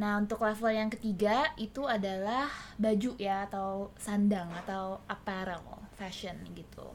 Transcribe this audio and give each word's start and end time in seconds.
Nah, 0.00 0.16
untuk 0.16 0.40
level 0.40 0.72
yang 0.72 0.88
ketiga 0.88 1.52
itu 1.60 1.84
adalah 1.84 2.48
baju 2.80 3.12
ya 3.20 3.44
atau 3.44 3.92
sandang 4.00 4.48
atau 4.64 5.04
apparel, 5.04 5.60
fashion 6.00 6.40
gitu. 6.56 6.88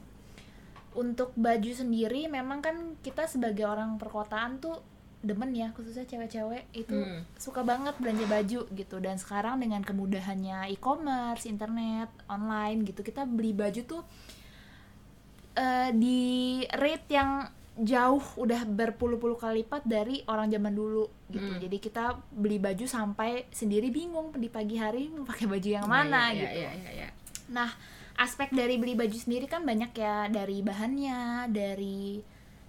Untuk 0.90 1.30
baju 1.38 1.70
sendiri 1.70 2.26
memang 2.26 2.58
kan 2.58 2.76
kita 3.06 3.30
sebagai 3.30 3.62
orang 3.62 3.94
perkotaan 3.94 4.58
tuh 4.58 4.82
demen 5.22 5.50
ya 5.54 5.70
khususnya 5.74 6.06
cewek-cewek 6.06 6.70
itu 6.70 6.94
Hmm. 6.94 7.22
suka 7.34 7.66
banget 7.66 7.98
belanja 7.98 8.26
baju 8.26 8.60
gitu 8.70 8.96
dan 9.02 9.18
sekarang 9.18 9.58
dengan 9.58 9.82
kemudahannya 9.82 10.70
e-commerce, 10.70 11.46
internet, 11.46 12.10
online 12.26 12.86
gitu 12.86 13.02
kita 13.02 13.26
beli 13.26 13.50
baju 13.50 13.80
tuh 13.86 14.02
eh, 15.56 15.90
di 15.90 16.20
rate 16.68 17.08
yang 17.10 17.48
jauh 17.76 18.24
udah 18.40 18.64
berpuluh-puluh 18.64 19.36
kali 19.36 19.60
lipat 19.60 19.84
dari 19.84 20.24
orang 20.24 20.48
zaman 20.48 20.72
dulu 20.72 21.04
gitu. 21.28 21.44
Hmm. 21.44 21.60
Jadi 21.60 21.76
kita 21.76 22.16
beli 22.32 22.56
baju 22.56 22.88
sampai 22.88 23.44
sendiri 23.52 23.92
bingung 23.92 24.32
di 24.32 24.48
pagi 24.48 24.80
hari 24.80 25.12
mau 25.12 25.28
pakai 25.28 25.44
baju 25.44 25.68
yang 25.68 25.84
Nah, 25.84 26.00
mana 26.04 26.32
iya, 26.32 26.40
gitu. 26.40 26.56
iya, 26.56 26.70
iya, 26.72 26.90
iya. 27.04 27.08
Nah, 27.52 27.68
aspek 28.16 28.48
dari 28.56 28.80
beli 28.80 28.96
baju 28.96 29.12
sendiri 29.12 29.44
kan 29.44 29.60
banyak 29.68 29.92
ya 29.92 30.24
dari 30.32 30.64
bahannya, 30.64 31.52
dari 31.52 32.20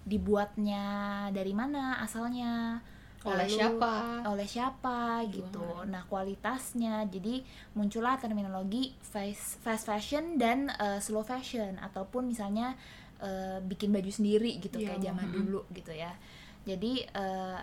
dibuatnya, 0.04 0.86
dari 1.32 1.52
mana 1.52 2.00
asalnya, 2.00 2.80
Oleh 3.24 3.44
lalu 3.44 3.56
siapa? 3.60 3.92
oleh 4.28 4.48
siapa 4.48 5.24
gitu. 5.28 5.84
Nah, 5.88 6.04
kualitasnya. 6.08 7.04
Jadi 7.08 7.40
muncullah 7.76 8.16
terminologi 8.20 8.92
fast, 9.00 9.60
fast 9.60 9.84
fashion 9.88 10.36
dan 10.36 10.68
eh, 10.68 11.00
slow 11.00 11.24
fashion 11.24 11.76
ataupun 11.80 12.28
misalnya 12.28 12.76
eh, 13.22 13.58
bikin 13.62 13.90
baju 13.90 14.10
sendiri 14.10 14.58
gitu 14.62 14.78
Iya, 14.78 14.94
kayak 14.94 15.02
zaman 15.04 15.28
dulu 15.32 15.60
gitu 15.74 15.92
ya. 15.94 16.12
Jadi 16.64 17.06
eh, 17.06 17.60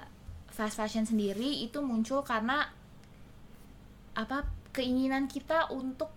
fast 0.51 0.75
fashion 0.79 1.03
sendiri 1.03 1.63
itu 1.63 1.79
muncul 1.83 2.23
karena 2.23 2.67
apa 4.15 4.47
keinginan 4.71 5.27
kita 5.27 5.71
untuk 5.71 6.11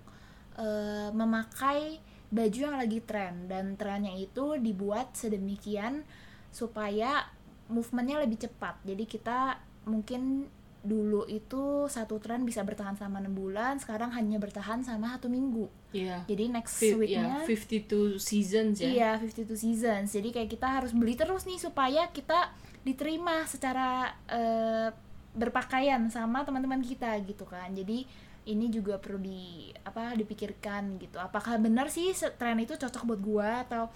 eh, 0.59 1.11
memakai 1.15 1.99
baju 2.29 2.59
yang 2.59 2.77
lagi 2.77 2.99
tren. 3.03 3.47
Dan 3.51 3.79
trennya 3.79 4.15
itu 4.15 4.59
dibuat 4.61 5.15
sedemikian 5.15 6.05
supaya 6.53 7.29
movementnya 7.69 8.25
lebih 8.25 8.49
cepat. 8.49 8.81
Jadi 8.85 9.05
kita 9.05 9.61
mungkin 9.89 10.49
dulu 10.79 11.27
itu 11.27 11.87
satu 11.87 12.23
tren 12.23 12.47
bisa 12.47 12.63
bertahan 12.63 12.95
selama 12.95 13.19
enam 13.19 13.35
bulan 13.35 13.77
sekarang 13.77 14.15
hanya 14.15 14.39
bertahan 14.39 14.81
sama 14.81 15.19
satu 15.19 15.27
minggu 15.27 15.67
Iya. 15.91 16.23
jadi 16.25 16.55
next 16.55 16.79
Fi- 16.79 16.95
weeknya 16.95 17.43
ya, 17.43 17.49
52 17.49 18.17
seasons 18.17 18.77
ya. 18.79 18.89
Iya, 18.89 19.11
52 19.19 19.57
seasons. 19.57 20.13
Jadi 20.13 20.29
kayak 20.31 20.53
kita 20.53 20.69
harus 20.69 20.93
beli 20.93 21.17
terus 21.17 21.49
nih 21.49 21.57
supaya 21.57 22.07
kita 22.13 22.53
diterima 22.85 23.49
secara 23.49 24.13
eh, 24.29 24.93
berpakaian 25.33 26.05
sama 26.13 26.45
teman-teman 26.45 26.85
kita 26.85 27.17
gitu 27.25 27.49
kan. 27.49 27.73
Jadi 27.73 28.05
ini 28.45 28.69
juga 28.69 28.97
perlu 28.97 29.21
di 29.21 29.73
apa 29.81 30.13
dipikirkan 30.13 31.01
gitu. 31.01 31.17
Apakah 31.17 31.57
benar 31.57 31.89
sih 31.89 32.13
tren 32.37 32.61
itu 32.61 32.77
cocok 32.77 33.03
buat 33.09 33.21
gua 33.21 33.51
atau 33.65 33.89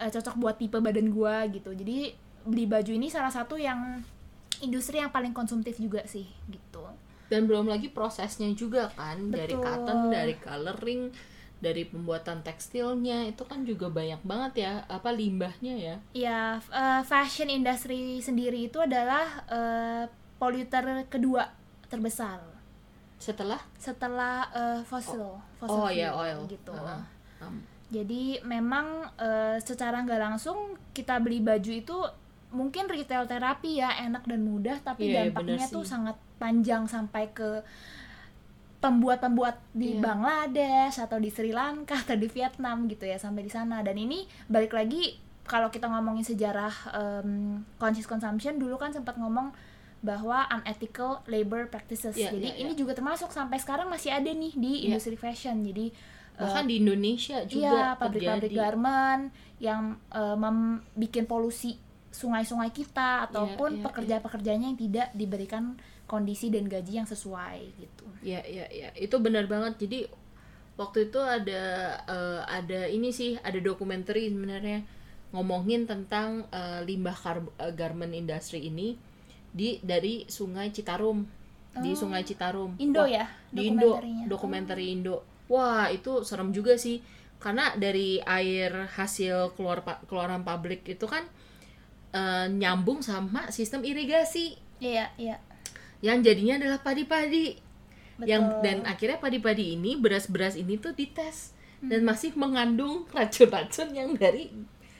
eh, 0.00 0.08
cocok 0.08 0.34
buat 0.36 0.56
tipe 0.56 0.80
badan 0.80 1.12
gua 1.12 1.44
gitu. 1.48 1.72
Jadi 1.72 2.12
beli 2.44 2.64
baju 2.64 2.92
ini 2.92 3.08
salah 3.08 3.32
satu 3.32 3.56
yang 3.56 4.00
industri 4.62 5.02
yang 5.02 5.10
paling 5.10 5.32
konsumtif 5.32 5.80
juga 5.80 6.04
sih 6.06 6.28
gitu. 6.46 6.84
Dan 7.32 7.48
belum 7.48 7.66
lagi 7.66 7.88
prosesnya 7.88 8.52
juga 8.52 8.92
kan 8.92 9.32
dari 9.32 9.56
Betul. 9.56 9.64
cotton, 9.64 9.98
dari 10.12 10.34
coloring, 10.38 11.02
dari 11.64 11.88
pembuatan 11.88 12.44
tekstilnya 12.44 13.24
itu 13.24 13.42
kan 13.48 13.64
juga 13.64 13.88
banyak 13.88 14.20
banget 14.20 14.52
ya 14.68 14.72
apa 14.84 15.08
limbahnya 15.08 15.74
ya. 15.74 15.96
Ya, 16.12 16.40
eh, 16.60 17.02
fashion 17.08 17.48
industry 17.48 18.20
sendiri 18.20 18.68
itu 18.68 18.76
adalah 18.78 19.24
eh, 19.48 20.04
polluter 20.36 21.08
kedua 21.08 21.48
terbesar 21.88 22.42
Setelah 23.16 23.60
setelah 23.80 24.44
fossil, 24.84 25.40
fossil 25.56 25.80
oh 25.80 25.88
fuel 25.88 25.96
ya 25.96 26.12
oil 26.12 26.44
gitu. 26.44 26.76
Um, 27.40 27.64
Jadi 27.88 28.42
memang 28.44 29.08
eh, 29.16 29.56
secara 29.64 30.04
nggak 30.04 30.20
langsung 30.20 30.76
kita 30.92 31.16
beli 31.24 31.40
baju 31.40 31.72
itu 31.72 31.98
mungkin 32.54 32.86
retail 32.86 33.26
terapi 33.26 33.76
ya 33.76 33.90
enak 34.00 34.24
dan 34.24 34.40
mudah, 34.42 34.78
tapi 34.80 35.10
Iya, 35.10 35.10
iya, 35.10 35.22
dampaknya 35.28 35.66
tuh 35.68 35.82
sangat 35.82 36.14
panjang 36.36 36.86
sampai 36.86 37.28
ke 37.30 37.60
pembuat-pembuat 38.78 39.56
di 39.72 39.96
Iya. 39.96 40.00
Bangladesh 40.02 41.00
atau 41.00 41.16
di 41.16 41.28
Sri 41.28 41.50
Lanka 41.50 41.96
atau 41.98 42.14
di 42.14 42.28
Vietnam 42.28 42.84
gitu 42.84 43.04
ya 43.04 43.16
sampai 43.16 43.42
di 43.42 43.48
sana. 43.48 43.80
Dan 43.80 43.96
ini 43.96 44.22
balik 44.46 44.72
lagi 44.72 45.16
kalau 45.42 45.68
kita 45.68 45.88
ngomongin 45.88 46.20
sejarah 46.22 46.72
em, 46.92 47.30
conscious 47.74 48.04
consumption 48.04 48.56
dulu 48.56 48.76
kan 48.76 48.92
sempat 48.92 49.16
ngomong 49.16 49.52
bahwa 49.98 50.44
unethical 50.52 51.24
labor 51.26 51.64
practices. 51.66 52.12
Iya, 52.12 52.28
Jadi 52.30 52.48
iya, 52.50 52.60
ini 52.60 52.72
juga 52.72 52.92
termasuk 52.92 53.32
sampai 53.32 53.56
sekarang 53.56 53.88
masih 53.88 54.12
ada 54.12 54.28
nih 54.28 54.52
di 54.52 54.72
Iya. 54.78 54.92
industri 54.92 55.16
fashion. 55.16 55.64
Jadi 55.64 55.88
eh, 55.88 56.38
bahkan 56.38 56.68
di 56.68 56.76
Indonesia 56.76 57.40
Iya, 57.40 57.48
juga 57.48 57.96
pabrik-pabrik 57.96 58.52
terjadi. 58.52 58.56
garment 58.58 59.22
yang 59.58 59.96
eh, 60.10 60.36
mem- 60.36 60.84
bikin 60.92 61.24
polusi 61.24 61.80
sungai-sungai 62.14 62.70
kita 62.70 63.26
ataupun 63.28 63.82
iya, 63.82 63.82
pekerja-pekerjanya 63.82 64.70
yang 64.70 64.78
tidak 64.78 65.08
diberikan 65.18 65.74
kondisi 66.06 66.46
dan 66.54 66.70
gaji 66.70 67.02
yang 67.02 67.08
sesuai 67.10 67.74
gitu. 67.74 68.06
Ya, 68.22 68.38
ya, 68.46 68.70
ya, 68.70 68.94
itu 68.94 69.18
benar 69.18 69.50
banget. 69.50 69.82
Jadi 69.82 70.06
waktu 70.78 71.10
itu 71.10 71.18
ada 71.18 71.62
eh, 72.06 72.40
ada 72.46 72.80
ini 72.86 73.10
sih, 73.10 73.34
ada 73.42 73.58
dokumenter 73.58 74.14
sebenarnya 74.14 74.86
ngomongin 75.34 75.90
tentang 75.90 76.46
eh, 76.54 76.86
limbah 76.86 77.18
eh, 77.58 77.74
garment 77.74 78.14
industry 78.14 78.70
ini 78.70 78.94
di 79.50 79.82
dari 79.82 80.26
Sungai 80.30 80.70
Citarum, 80.70 81.26
di 81.82 81.90
Oh. 81.94 81.98
Sungai 82.06 82.22
Citarum. 82.22 82.78
Indo 82.78 83.02
Wah, 83.02 83.10
ya 83.10 83.26
di 83.50 83.74
Indo, 83.74 83.98
dokumenter 84.30 84.78
Indo. 84.78 85.26
Wah, 85.50 85.90
itu 85.90 86.22
serem 86.22 86.54
juga 86.54 86.78
sih. 86.78 87.02
Karena 87.42 87.76
dari 87.76 88.22
air 88.24 88.88
hasil 88.94 89.52
keluar 89.58 89.84
keluaran 90.08 90.46
pabrik 90.46 90.86
itu 90.88 91.04
kan 91.04 91.26
eh, 92.14 92.46
nyambung 92.48 93.02
sama 93.02 93.50
sistem 93.50 93.82
irigasi 93.82 94.54
Iya, 94.78 95.10
iya. 95.16 95.36
yang 96.00 96.20
jadinya 96.20 96.56
adalah 96.56 96.78
padi-padi 96.78 97.58
yang 98.20 98.62
dan 98.62 98.82
akhirnya 98.84 99.18
padi-padi 99.18 99.74
ini 99.74 99.94
beras-beras 99.94 100.54
ini 100.54 100.76
tuh 100.76 100.92
dites 100.92 101.50
dan 101.80 102.00
Hmm. 102.00 102.08
masih 102.08 102.30
mengandung 102.34 103.04
racun-racun 103.10 103.90
yang 103.90 104.14
dari, 104.14 104.48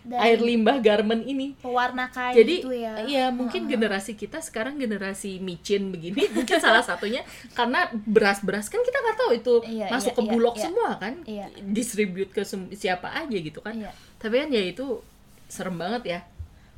Dari 0.02 0.20
air 0.20 0.38
limbah 0.38 0.76
garment 0.78 1.22
ini. 1.22 1.56
pewarna 1.56 2.10
kain 2.10 2.34
Jadi 2.34 2.54
gitu 2.58 2.70
ya. 2.70 2.92
iya 3.04 3.24
mungkin 3.30 3.64
generasi 3.64 4.12
kita 4.12 4.36
sekarang 4.38 4.76
generasi 4.76 5.38
micin 5.38 5.88
begini 5.88 6.26
mungkin 6.36 6.58
salah 6.58 6.82
satunya 6.82 7.24
karena 7.52 7.86
beras-beras 7.94 8.66
kan 8.66 8.82
kita 8.82 8.98
nggak 8.98 9.16
tahu 9.16 9.32
itu 9.32 9.54
Iya, 9.64 9.86
masuk 9.88 10.10
iya, 10.10 10.18
ke 10.18 10.22
iya, 10.22 10.28
bulog 10.28 10.54
iya. 10.54 10.62
semua 10.62 10.90
kan 10.98 11.14
Iya. 11.24 11.46
distribute 11.64 12.30
ke 12.30 12.42
siapa 12.74 13.08
aja 13.14 13.32
gitu 13.32 13.62
kan. 13.62 13.72
Iya. 13.74 13.90
Tapi 14.18 14.34
kan 14.36 14.48
ya 14.50 14.62
itu 14.62 15.00
serem 15.46 15.78
banget 15.78 16.02
ya. 16.04 16.20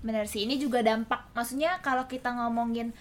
Benar 0.06 0.24
sih, 0.24 0.46
ini 0.46 0.56
juga 0.56 0.80
dampak. 0.80 1.34
Maksudnya 1.34 1.76
kalau 1.80 2.06
kita 2.06 2.30
ngomongin 2.32 2.94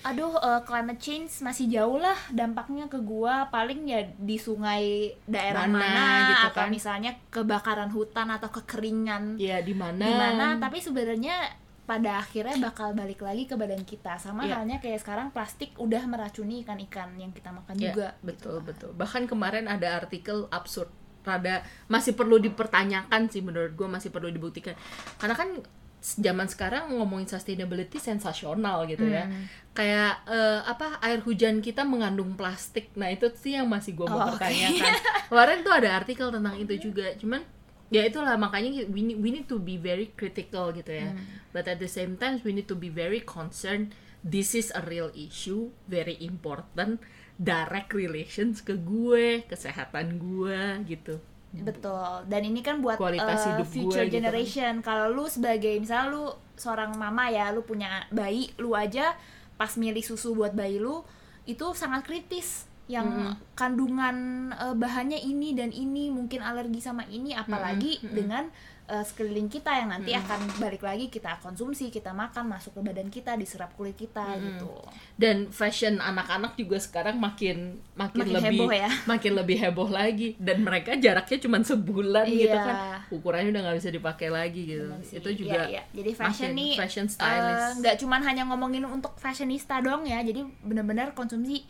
aduh 0.00 0.32
eh, 0.34 0.60
climate 0.64 0.96
change 0.96 1.28
masih 1.40 1.68
jauh 1.68 1.96
lah 1.96 2.16
dampaknya 2.30 2.88
ke 2.88 2.96
gua 2.98 3.46
paling 3.46 3.84
ya 3.84 4.00
di 4.16 4.34
sungai 4.34 5.12
daerah 5.22 5.68
Mana 5.68 5.76
mana, 5.76 6.06
gitu 6.26 6.46
atau 6.48 6.64
kan. 6.64 6.72
misalnya 6.72 7.12
kebakaran 7.28 7.92
hutan 7.92 8.32
atau 8.32 8.48
kekeringan 8.50 9.36
Ya 9.36 9.60
di 9.60 9.76
mana? 9.76 10.00
di 10.00 10.08
mana 10.10 10.46
tapi 10.56 10.80
sebenarnya 10.80 11.52
pada 11.84 12.16
akhirnya 12.16 12.56
bakal 12.62 12.96
balik 12.96 13.20
lagi 13.20 13.44
ke 13.44 13.52
badan 13.54 13.84
kita 13.84 14.16
sama 14.16 14.48
Iya. 14.48 14.56
halnya 14.56 14.80
kayak 14.80 15.04
sekarang 15.04 15.28
plastik 15.28 15.76
udah 15.76 16.00
meracuni 16.06 16.64
ikan-ikan 16.64 17.12
yang 17.14 17.28
kita 17.30 17.52
makan 17.52 17.76
Ya, 17.76 17.92
juga 17.92 18.16
betul 18.22 18.64
betul 18.64 18.96
bahkan 18.96 19.28
kemarin 19.28 19.68
ada 19.68 20.00
artikel 20.00 20.48
absurd 20.48 20.88
rada 21.20 21.60
masih 21.86 22.16
perlu 22.16 22.40
dipertanyakan 22.40 23.28
sih 23.28 23.44
menurut 23.44 23.76
gue 23.76 23.84
masih 23.86 24.08
perlu 24.08 24.32
dibuktikan 24.32 24.72
karena 25.18 25.36
kan 25.36 25.60
zaman 26.00 26.48
sekarang 26.48 26.96
ngomongin 26.96 27.28
sustainability 27.28 28.00
sensasional 28.00 28.88
gitu 28.88 29.04
ya. 29.04 29.28
Hmm. 29.28 29.44
kayak 29.70 30.26
eh, 30.26 30.60
apa 30.66 30.98
air 31.00 31.20
hujan 31.22 31.62
kita 31.62 31.86
mengandung 31.86 32.34
plastik. 32.34 32.90
Nah 32.98 33.06
itu 33.12 33.30
sih 33.36 33.54
yang 33.54 33.70
masih 33.70 33.94
gue 33.94 34.06
mau 34.08 34.18
Oh, 34.18 34.34
pertanyakan. 34.34 34.92
Kemarin 35.30 35.58
tuh 35.62 35.72
ada 35.76 35.88
artikel 35.94 36.28
tentang 36.32 36.56
itu 36.58 36.90
juga. 36.90 37.14
Cuman 37.14 37.44
ya 37.92 38.02
itulah 38.02 38.34
makanya 38.34 38.82
we 38.90 39.02
need, 39.02 39.18
we 39.20 39.30
need 39.30 39.46
to 39.46 39.62
be 39.62 39.78
very 39.78 40.10
critical 40.16 40.74
gitu 40.74 40.90
ya. 40.90 41.10
Hmm. 41.14 41.22
but 41.50 41.66
at 41.66 41.78
the 41.78 41.90
same 41.90 42.14
time 42.14 42.38
we 42.42 42.50
need 42.50 42.66
to 42.66 42.74
be 42.74 42.90
very 42.90 43.20
concerned. 43.22 43.94
This 44.20 44.52
is 44.52 44.68
a 44.74 44.82
real 44.84 45.08
issue 45.12 45.70
very 45.86 46.18
important. 46.20 47.00
Direct 47.40 47.96
relations 47.96 48.60
ke 48.60 48.76
gue 48.76 49.48
kesehatan 49.48 50.20
gue 50.20 50.60
gitu 50.84 51.24
betul. 51.50 52.26
Dan 52.30 52.42
ini 52.46 52.62
kan 52.62 52.78
buat 52.78 52.96
Kualitas 52.96 53.42
eh, 53.42 53.46
hidup 53.54 53.66
gue 53.66 53.74
future 53.74 54.06
gitu. 54.06 54.10
kan. 54.10 54.16
generation. 54.22 54.72
Kalau 54.86 55.10
lu 55.10 55.26
sebagai 55.26 55.74
misalnya 55.82 56.06
lu 56.14 56.24
seorang 56.54 56.94
mama 56.94 57.26
ya 57.32 57.50
lu 57.50 57.64
punya 57.64 58.04
bayi 58.12 58.52
lu 58.60 58.76
aja 58.76 59.16
pas 59.56 59.72
milih 59.80 60.04
susu 60.04 60.36
buat 60.36 60.52
bayi 60.52 60.76
lu 60.76 61.00
itu 61.48 61.64
sangat 61.72 62.04
kritis 62.04 62.68
yang 62.90 63.38
kandungan 63.54 64.50
eh, 64.50 64.74
bahannya 64.74 65.22
ini 65.22 65.54
dan 65.54 65.70
ini 65.70 66.10
mungkin 66.10 66.42
alergi 66.42 66.82
sama 66.82 67.06
ini 67.06 67.32
apalagi 67.32 68.02
Mm-mm. 68.02 68.14
dengan 68.14 68.44
eh, 68.90 69.00
sekeliling 69.00 69.46
kita 69.46 69.70
yang 69.70 69.88
nanti 69.88 70.10
akan 70.12 70.58
balik 70.58 70.82
lagi 70.82 71.06
kita 71.06 71.38
konsumsi 71.38 71.88
kita 71.88 72.10
makan 72.12 72.50
masuk 72.50 72.74
ke 72.74 72.80
badan 72.82 73.06
kita 73.06 73.34
diserap 73.34 73.70
kulit 73.72 73.94
kita 73.94 74.34
gitu. 74.36 74.66
Dan 75.14 75.46
fashion 75.48 75.96
anak-anak 75.96 76.54
juga 76.54 76.74
sekarang 76.76 77.16
makin 77.16 77.78
makin, 77.94 78.18
Makin 78.20 78.34
lebih 78.34 78.50
heboh 78.50 78.70
ya. 78.74 78.90
makin 79.12 79.32
lebih 79.32 79.56
heboh 79.58 79.88
lagi. 79.88 80.28
Dan 80.36 80.60
mereka 80.60 80.98
jaraknya 80.98 81.38
cuma 81.38 81.56
sebulan 81.60 82.26
gitu 82.26 82.50
Iya. 82.50 82.60
kan. 82.60 82.76
Ukurannya 83.08 83.50
udah 83.50 83.62
nggak 83.62 83.78
bisa 83.78 83.90
dipakai 83.90 84.28
lagi 84.28 84.62
gitu. 84.66 84.90
Itu 85.08 85.30
juga 85.38 85.70
Iya, 85.70 85.78
iya. 85.78 85.82
jadi 85.92 86.10
fashion 86.12 86.50
makin 86.50 86.58
nih 86.58 86.72
fashion 86.74 87.06
eh, 87.06 87.12
stylist. 87.12 87.72
nggak 87.78 87.94
cuman 87.96 88.20
hanya 88.22 88.42
ngomongin 88.44 88.82
untuk 88.84 89.14
fashionista 89.14 89.78
dong 89.78 90.02
ya. 90.02 90.18
Jadi 90.20 90.42
benar-benar 90.60 91.14
konsumsi 91.14 91.62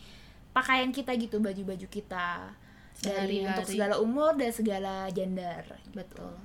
pakaian 0.49 0.89
kita 0.89 1.13
gitu 1.15 1.37
baju-baju 1.37 1.85
kita. 1.85 2.49
Dari 2.91 3.07
Sehari-hari. 3.41 3.47
untuk 3.47 3.65
segala 3.65 3.95
umur 3.97 4.31
dan 4.35 4.51
segala 4.51 4.93
gender 5.09 5.63
betul 5.89 6.35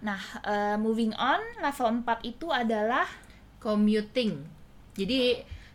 nah 0.00 0.20
eh, 0.52 0.76
moving 0.80 1.12
on 1.16 1.40
level 1.60 1.88
4 2.00 2.24
itu 2.24 2.46
adalah 2.48 3.04
commuting. 3.60 4.32
Jadi 4.96 5.20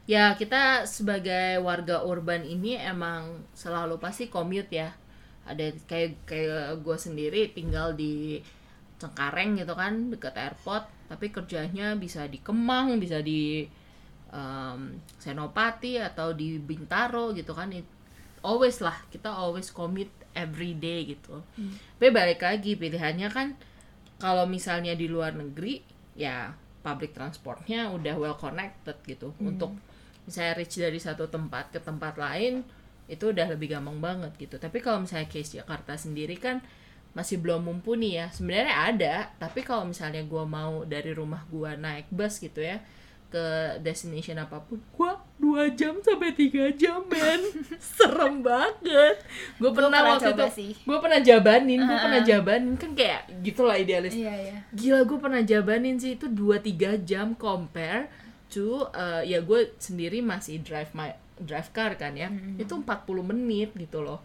ya 0.10 0.34
kita 0.38 0.86
sebagai 0.86 1.62
warga 1.62 2.02
urban 2.06 2.42
ini 2.46 2.78
emang 2.78 3.46
selalu 3.54 3.96
pasti 4.02 4.26
commute 4.36 4.72
ya. 4.82 4.90
Ada 5.46 5.66
kayak 5.90 6.12
kayak 6.30 6.82
gue 6.86 6.98
sendiri 6.98 7.42
tinggal 7.54 7.94
di 7.94 8.42
Cengkareng 9.02 9.60
gitu 9.62 9.74
kan 9.76 9.94
dekat 10.14 10.36
airport 10.40 10.88
tapi 11.12 11.30
kerjanya 11.30 11.94
bisa 12.00 12.26
di 12.26 12.40
Kemang 12.42 12.98
bisa 13.04 13.20
di 13.22 13.68
em, 14.34 14.80
Senopati 15.22 16.02
atau 16.02 16.34
di 16.34 16.58
Bintaro 16.60 17.32
gitu 17.36 17.54
kan. 17.54 17.70
It- 17.74 17.94
always 18.46 18.78
lah 18.78 18.94
kita 19.10 19.30
always 19.34 19.74
commute 19.74 20.14
every 20.38 20.78
day 20.78 21.06
gitu. 21.10 21.42
Tapi 21.98 22.10
balik 22.14 22.42
lagi 22.46 22.78
pilihannya 22.78 23.30
kan 23.34 23.48
kalau 24.20 24.48
misalnya 24.48 24.96
di 24.96 25.12
luar 25.12 25.36
negeri 25.36 25.84
ya 26.16 26.56
public 26.86 27.18
transportnya 27.18 27.90
udah 27.92 28.16
well 28.16 28.38
connected 28.38 28.96
gitu. 29.10 29.34
Untuk 29.42 29.74
misalnya 30.26 30.54
reach 30.58 30.78
dari 30.78 31.00
satu 31.02 31.26
tempat 31.28 31.74
ke 31.74 31.80
tempat 31.82 32.16
lain 32.16 32.62
itu 33.06 33.30
udah 33.30 33.50
lebih 33.54 33.74
gampang 33.74 34.02
banget 34.02 34.32
gitu. 34.38 34.56
Tapi 34.62 34.82
kalau 34.82 35.04
misalnya 35.06 35.30
case 35.30 35.58
Jakarta 35.58 35.98
sendiri 35.98 36.38
kan 36.38 36.62
masih 37.18 37.42
belum 37.42 37.66
mumpuni 37.66 38.18
ya. 38.18 38.30
Sebenarnya 38.30 38.76
ada 38.94 39.16
tapi 39.42 39.66
kalau 39.66 39.90
misalnya 39.90 40.22
gua 40.26 40.46
mau 40.46 40.86
dari 40.86 41.12
rumah 41.12 41.44
gua 41.50 41.74
naik 41.74 42.10
bus 42.14 42.38
gitu 42.38 42.62
ya 42.62 42.80
ke 43.30 43.78
destination 43.84 44.40
apa 44.40 44.64
pun 44.64 44.80
gua 44.96 45.20
dua 45.36 45.68
jam 45.76 46.00
sampai 46.00 46.32
tiga 46.32 46.72
jam 46.72 47.04
men. 47.10 47.42
Serem 47.98 48.40
banget. 48.40 49.20
Gue 49.60 49.70
Gua 49.70 49.72
pernah 49.76 50.00
pernah 50.00 50.16
waktu 50.16 50.32
itu 50.32 50.46
gue 50.86 50.98
pernah 51.02 51.20
jabanin 51.20 51.80
gue 51.84 51.98
pernah 52.00 52.22
jabanin 52.24 52.74
kan 52.80 52.92
kayak 52.96 53.22
gitulah 53.44 53.76
idealis. 53.76 54.16
Iya 54.16 54.36
ya 54.36 54.58
gila 54.72 55.00
gue 55.04 55.18
pernah 55.20 55.42
jabanin 55.44 55.96
sih 56.00 56.16
itu 56.16 56.32
2-3 56.32 57.04
jam 57.04 57.36
compare 57.36 58.08
to 58.48 58.88
uh, 58.96 59.20
ya 59.26 59.44
gue 59.44 59.76
sendiri 59.82 60.24
masih 60.24 60.64
drive 60.64 60.96
my 60.96 61.12
drive 61.42 61.70
car 61.76 62.00
kan 62.00 62.16
ya. 62.16 62.32
Itu 62.56 62.80
40 62.80 63.04
menit 63.26 63.76
gitu 63.76 64.00
loh. 64.00 64.24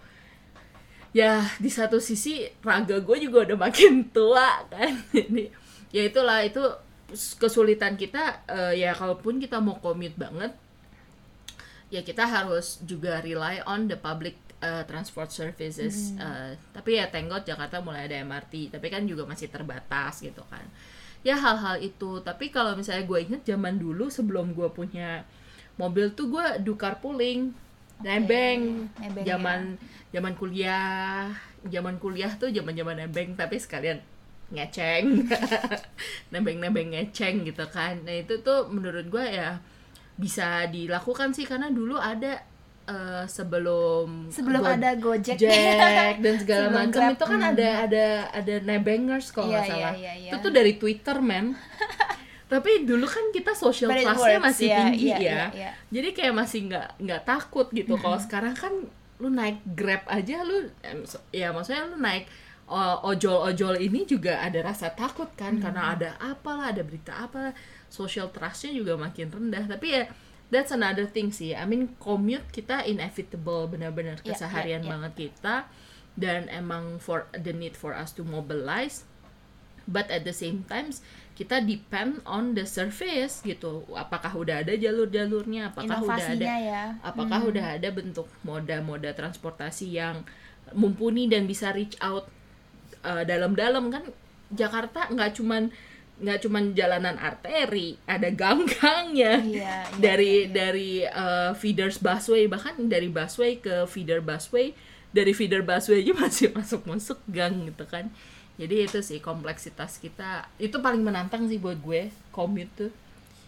Ya 1.10 1.42
di 1.58 1.66
satu 1.66 1.98
sisi 1.98 2.46
raga 2.62 3.02
gue 3.02 3.16
juga 3.18 3.42
udah 3.42 3.58
makin 3.58 4.06
tua 4.14 4.62
kan. 4.70 4.94
Jadi 5.16 5.50
ya 5.90 6.06
itulah 6.06 6.46
itu 6.46 6.62
kesulitan 7.12 7.98
kita 7.98 8.44
uh, 8.46 8.74
ya 8.74 8.94
kalaupun 8.94 9.42
kita 9.42 9.58
mau 9.58 9.78
commute 9.82 10.16
banget 10.16 10.54
ya 11.90 12.06
kita 12.06 12.22
harus 12.22 12.78
juga 12.86 13.18
rely 13.18 13.60
on 13.66 13.90
the 13.90 13.98
public 13.98 14.38
uh, 14.62 14.86
transport 14.86 15.34
services. 15.34 16.14
Uh, 16.14 16.54
tapi 16.70 17.02
ya 17.02 17.10
thank 17.10 17.26
God 17.26 17.42
Jakarta 17.42 17.82
mulai 17.82 18.06
ada 18.06 18.22
MRT 18.22 18.70
tapi 18.70 18.86
kan 18.88 19.02
juga 19.04 19.26
masih 19.26 19.50
terbatas 19.50 20.22
gitu 20.22 20.46
kan. 20.46 20.62
Ya 21.26 21.36
hal-hal 21.36 21.82
itu 21.82 22.22
tapi 22.22 22.48
kalau 22.48 22.78
misalnya 22.78 23.04
gue 23.04 23.18
inget 23.20 23.42
zaman 23.44 23.76
dulu 23.76 24.08
sebelum 24.08 24.54
gue 24.54 24.70
punya 24.70 25.26
mobil 25.76 26.14
tuh 26.14 26.30
gue 26.30 26.46
do 26.62 26.78
carpooling 26.78 27.50
nebeng. 28.00 28.88
Nebeng 28.96 29.26
zaman 29.26 29.60
zaman 30.14 30.32
kuliah 30.38 31.34
zaman 31.66 32.00
kuliah 32.00 32.32
tuh 32.40 32.48
zaman 32.48 32.72
zaman 32.72 33.04
nebeng 33.04 33.36
tapi 33.36 33.60
sekalian 33.60 34.00
ngeceng 34.50 35.30
nebeng-nebeng 36.34 36.90
ngeceng 36.94 37.46
gitu 37.46 37.64
kan. 37.70 38.02
Nah 38.02 38.14
itu 38.22 38.42
tuh 38.42 38.66
menurut 38.70 39.06
gue 39.06 39.22
ya 39.22 39.58
bisa 40.18 40.68
dilakukan 40.68 41.32
sih 41.32 41.48
karena 41.48 41.72
dulu 41.72 41.96
ada 41.96 42.42
eh, 42.84 43.24
sebelum 43.24 44.28
sebelum 44.28 44.60
Go- 44.60 44.74
ada 44.74 44.90
Gojek. 44.98 45.38
Jack 45.38 46.14
dan 46.24 46.34
segala 46.36 46.66
macam 46.68 47.14
itu 47.14 47.24
kan 47.24 47.40
hmm. 47.40 47.50
ada 47.56 47.68
ada 47.86 48.06
ada 48.34 48.54
nebengers 48.66 49.30
kalau 49.32 49.48
Iya, 49.48 49.54
nggak 49.54 49.64
iya, 49.64 49.72
salah. 49.72 49.94
iya, 49.96 50.12
iya. 50.18 50.30
itu 50.34 50.36
tuh 50.42 50.52
dari 50.52 50.72
Twitter 50.76 51.16
mem 51.22 51.54
tapi 52.52 52.82
dulu 52.82 53.06
kan 53.06 53.30
kita 53.30 53.54
social 53.54 53.94
class-nya 53.94 54.42
masih 54.42 54.66
iya, 54.66 54.78
tinggi 54.82 55.06
iya, 55.06 55.16
ya. 55.16 55.22
iya, 55.22 55.44
iya. 55.54 55.70
jadi 55.94 56.08
kayak 56.10 56.34
masih 56.34 56.66
nggak 56.66 56.88
nggak 56.98 57.22
takut 57.22 57.70
gitu. 57.70 57.94
Kalau 57.94 58.18
sekarang 58.18 58.58
kan 58.58 58.74
lu 59.20 59.28
naik 59.30 59.60
grab 59.76 60.02
aja 60.08 60.42
lu 60.42 60.64
ya 61.30 61.52
maksudnya 61.52 61.86
lu 61.86 62.00
naik 62.00 62.24
ojol-ojol 63.02 63.82
ini 63.82 64.06
juga 64.06 64.38
ada 64.38 64.62
rasa 64.62 64.94
takut 64.94 65.26
kan 65.34 65.58
karena 65.58 65.94
ada 65.98 66.10
apalah 66.22 66.70
ada 66.70 66.86
berita 66.86 67.10
apalah. 67.18 67.50
Social 67.90 68.30
trustnya 68.30 68.70
juga 68.70 68.94
makin 68.94 69.26
rendah. 69.26 69.66
Tapi 69.66 69.86
ya 69.90 70.02
that's 70.54 70.70
another 70.70 71.04
thing 71.04 71.34
sih. 71.34 71.52
I 71.52 71.66
mean 71.66 71.98
commute 71.98 72.46
kita 72.54 72.86
inevitable 72.86 73.66
benar-benar 73.66 74.22
Ya, 74.22 74.34
keseharian 74.34 74.82
ya, 74.82 74.86
ya. 74.86 74.90
banget 74.94 75.12
kita. 75.18 75.56
Dan 76.14 76.46
emang 76.50 77.02
for 77.02 77.26
the 77.34 77.50
need 77.50 77.74
for 77.74 77.90
us 77.90 78.14
to 78.14 78.22
mobilize. 78.22 79.02
But 79.90 80.06
at 80.14 80.22
the 80.22 80.36
same 80.36 80.62
times 80.70 81.02
kita 81.34 81.64
depend 81.64 82.22
on 82.28 82.54
the 82.54 82.68
service 82.68 83.42
gitu. 83.42 83.82
Apakah 83.96 84.30
udah 84.36 84.62
ada 84.62 84.76
jalur-jalurnya? 84.76 85.74
Apakah 85.74 86.04
udah 86.04 86.26
ada 86.36 86.46
ya. 86.60 86.84
apakah 87.02 87.40
udah 87.48 87.66
ada 87.80 87.88
bentuk 87.90 88.28
moda-moda 88.46 89.10
transportasi 89.16 89.96
yang 89.96 90.22
mumpuni 90.76 91.26
dan 91.26 91.50
bisa 91.50 91.74
reach 91.74 91.98
out 91.98 92.30
uh, 93.04 93.22
dalam-dalam 93.24 93.88
kan 93.88 94.04
Jakarta 94.50 95.06
nggak 95.10 95.38
cuman 95.38 95.70
nggak 96.20 96.38
cuman 96.44 96.76
jalanan 96.76 97.16
arteri 97.16 97.96
ada 98.04 98.28
gang-gangnya. 98.28 99.40
Iya, 99.40 99.40
iya, 99.56 99.76
dari 99.96 100.44
iya, 100.44 100.44
iya. 100.44 100.52
dari 100.52 100.90
uh, 101.08 101.52
feeders 101.56 101.96
busway 101.96 102.44
bahkan 102.44 102.76
dari 102.86 103.08
busway 103.08 103.56
ke 103.56 103.88
feeder 103.88 104.20
busway 104.20 104.76
dari 105.10 105.32
feeder 105.32 105.64
busway 105.64 106.04
aja 106.04 106.12
masih 106.22 106.48
masuk 106.52 106.84
masuk 106.84 107.18
gang 107.32 107.64
gitu 107.66 107.88
kan. 107.88 108.12
Jadi 108.60 108.84
itu 108.84 109.00
sih 109.00 109.18
kompleksitas 109.24 109.96
kita. 109.96 110.44
Itu 110.60 110.84
paling 110.84 111.00
menantang 111.00 111.48
sih 111.48 111.56
buat 111.56 111.80
gue 111.80 112.12
commute 112.28 112.72
tuh 112.76 112.92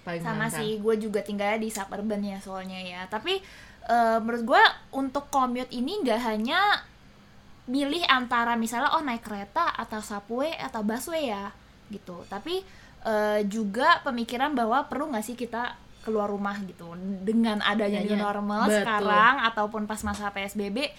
paling 0.02 0.24
sama 0.24 0.48
menantang. 0.48 0.64
sih 0.64 0.70
gue 0.80 0.94
juga 0.98 1.20
tinggalnya 1.20 1.60
di 1.60 1.68
suburban 1.68 2.24
ya 2.24 2.40
soalnya 2.40 2.80
ya. 2.80 3.04
Tapi 3.12 3.36
eh, 3.92 4.18
menurut 4.24 4.56
gue 4.56 4.62
untuk 4.96 5.28
commute 5.28 5.68
ini 5.76 6.00
nggak 6.00 6.20
hanya 6.24 6.80
milih 7.72 8.04
antara 8.04 8.52
misalnya 8.52 8.92
oh 8.92 9.00
naik 9.00 9.24
kereta 9.24 9.72
atau 9.72 10.04
subway 10.04 10.52
atau 10.60 10.84
busway 10.84 11.32
ya 11.32 11.48
gitu 11.88 12.20
tapi 12.28 12.60
eh, 13.08 13.40
juga 13.48 14.04
pemikiran 14.04 14.52
bahwa 14.52 14.84
perlu 14.92 15.08
nggak 15.08 15.24
sih 15.24 15.36
kita 15.36 15.80
keluar 16.04 16.28
rumah 16.28 16.60
gitu 16.68 16.92
dengan 17.24 17.64
adanya 17.64 18.04
new 18.04 18.12
Adanya. 18.12 18.26
normal 18.28 18.62
Betul. 18.68 18.78
sekarang 18.84 19.34
ataupun 19.48 19.82
pas 19.88 20.00
masa 20.04 20.28
psbb 20.28 20.92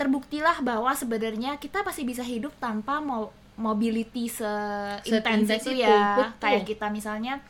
terbuktilah 0.00 0.64
bahwa 0.64 0.88
sebenarnya 0.96 1.60
kita 1.60 1.84
pasti 1.84 2.08
bisa 2.08 2.24
hidup 2.24 2.56
tanpa 2.56 3.04
mo 3.04 3.34
mobility 3.56 4.28
seintens 4.28 5.48
itu, 5.64 5.80
ya 5.80 6.20
betul. 6.20 6.44
kayak 6.44 6.64
kita 6.68 6.86
misalnya 6.92 7.40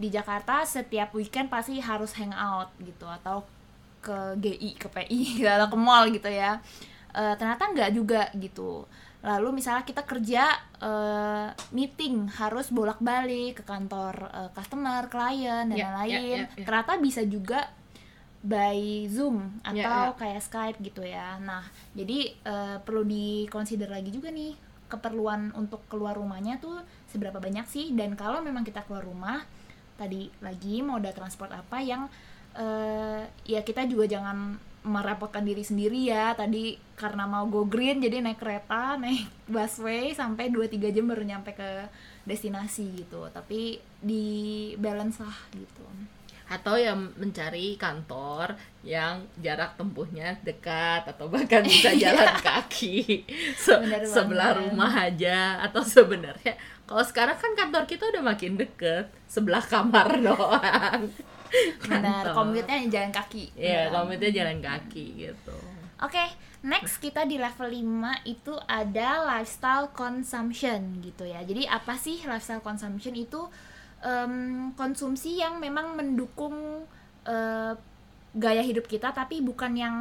di 0.00 0.08
Jakarta 0.08 0.64
setiap 0.64 1.12
weekend 1.12 1.52
pasti 1.52 1.76
harus 1.76 2.16
hangout 2.16 2.72
gitu 2.80 3.04
atau 3.04 3.44
ke 4.00 4.34
GI 4.40 4.80
ke 4.80 4.88
PI 4.88 5.44
atau 5.60 5.68
ke 5.68 5.78
mall 5.78 6.08
gitu 6.08 6.32
ya 6.32 6.58
Eh, 7.12 7.34
ternyata 7.36 7.68
nggak 7.68 7.90
juga 7.92 8.22
gitu 8.34 8.88
lalu 9.22 9.60
misalnya 9.60 9.84
kita 9.84 10.02
kerja 10.02 10.48
eh, 10.80 11.48
meeting 11.70 12.24
harus 12.32 12.72
bolak-balik 12.72 13.60
ke 13.60 13.64
kantor 13.64 14.16
eh, 14.32 14.50
customer 14.50 15.06
klien 15.06 15.68
dan 15.68 15.76
Ya, 15.76 15.92
lain-lain 15.92 16.10
ya, 16.10 16.20
ya, 16.42 16.46
ya. 16.56 16.64
ternyata 16.64 16.92
bisa 16.98 17.20
juga 17.22 17.68
by 18.42 19.06
zoom 19.06 19.60
atau 19.62 19.76
Ya, 19.78 20.10
ya. 20.10 20.16
kayak 20.18 20.40
Skype 20.42 20.78
gitu 20.80 21.04
ya 21.04 21.38
nah 21.38 21.62
jadi 21.92 22.32
eh, 22.34 22.76
perlu 22.80 23.04
dikonsider 23.04 23.86
lagi 23.86 24.10
juga 24.10 24.32
nih 24.32 24.56
keperluan 24.88 25.52
untuk 25.54 25.84
keluar 25.86 26.16
rumahnya 26.16 26.58
tuh 26.58 26.80
seberapa 27.06 27.38
banyak 27.38 27.64
sih 27.64 27.92
dan 27.92 28.12
kalau 28.12 28.40
memang 28.40 28.60
kita 28.60 28.82
keluar 28.82 29.04
rumah 29.04 29.44
tadi 29.94 30.32
lagi 30.40 30.80
moda 30.80 31.12
transport 31.12 31.52
apa 31.52 31.78
yang 31.78 32.08
eh, 32.56 33.22
ya 33.46 33.60
kita 33.60 33.84
juga 33.84 34.10
jangan 34.10 34.58
merepotkan 34.82 35.46
diri 35.46 35.62
sendiri 35.62 36.10
ya. 36.10 36.34
Tadi 36.34 36.74
karena 36.98 37.26
mau 37.26 37.46
go 37.46 37.64
green 37.66 38.02
jadi 38.02 38.22
naik 38.22 38.38
kereta 38.38 38.94
naik 39.02 39.26
busway 39.46 40.12
sampai 40.12 40.50
2-3 40.50 40.90
jam 40.94 41.06
baru 41.06 41.22
nyampe 41.22 41.54
ke 41.54 41.86
destinasi 42.24 43.06
gitu. 43.06 43.26
Tapi 43.30 43.78
di 44.02 44.26
balance 44.76 45.22
lah 45.22 45.38
gitu. 45.54 45.86
Atau 46.52 46.76
yang 46.76 47.08
mencari 47.16 47.80
kantor 47.80 48.52
yang 48.84 49.24
jarak 49.40 49.72
tempuhnya 49.80 50.36
dekat 50.44 51.08
atau 51.08 51.30
bahkan 51.32 51.64
bisa 51.64 51.94
jalan 52.02 52.28
kaki. 52.44 53.24
Se 53.56 53.72
Bener 53.72 54.04
sebelah 54.04 54.52
banget. 54.52 54.60
rumah 54.68 54.92
aja 54.92 55.38
atau 55.64 55.80
sebenarnya. 55.80 56.52
Kalau 56.84 57.00
sekarang 57.06 57.38
kan 57.40 57.56
kantor 57.56 57.88
kita 57.88 58.04
udah 58.12 58.20
makin 58.20 58.60
deket 58.60 59.08
sebelah 59.24 59.64
kamar 59.64 60.18
doang 60.28 61.08
benar 61.84 62.32
kommute-nya 62.32 62.88
jalan 62.88 63.12
kaki 63.12 63.44
Iya, 63.54 63.88
beneran. 63.88 63.94
komitnya 64.08 64.30
jalan 64.32 64.58
kaki 64.64 65.04
gitu. 65.28 65.56
Oke, 66.02 66.24
next 66.66 66.98
kita 66.98 67.22
di 67.28 67.38
level 67.38 67.70
5 67.70 68.26
itu 68.26 68.54
ada 68.66 69.22
lifestyle 69.22 69.92
consumption 69.94 70.98
gitu 70.98 71.22
ya. 71.28 71.44
Jadi 71.46 71.62
apa 71.68 71.94
sih 71.94 72.18
lifestyle 72.26 72.64
consumption 72.64 73.14
itu 73.14 73.46
Em, 74.02 74.74
konsumsi 74.74 75.38
yang 75.38 75.62
memang 75.62 75.94
mendukung 75.94 76.82
eh, 77.22 77.72
gaya 78.34 78.62
hidup 78.66 78.90
kita 78.90 79.14
tapi 79.14 79.38
bukan 79.46 79.78
yang 79.78 79.96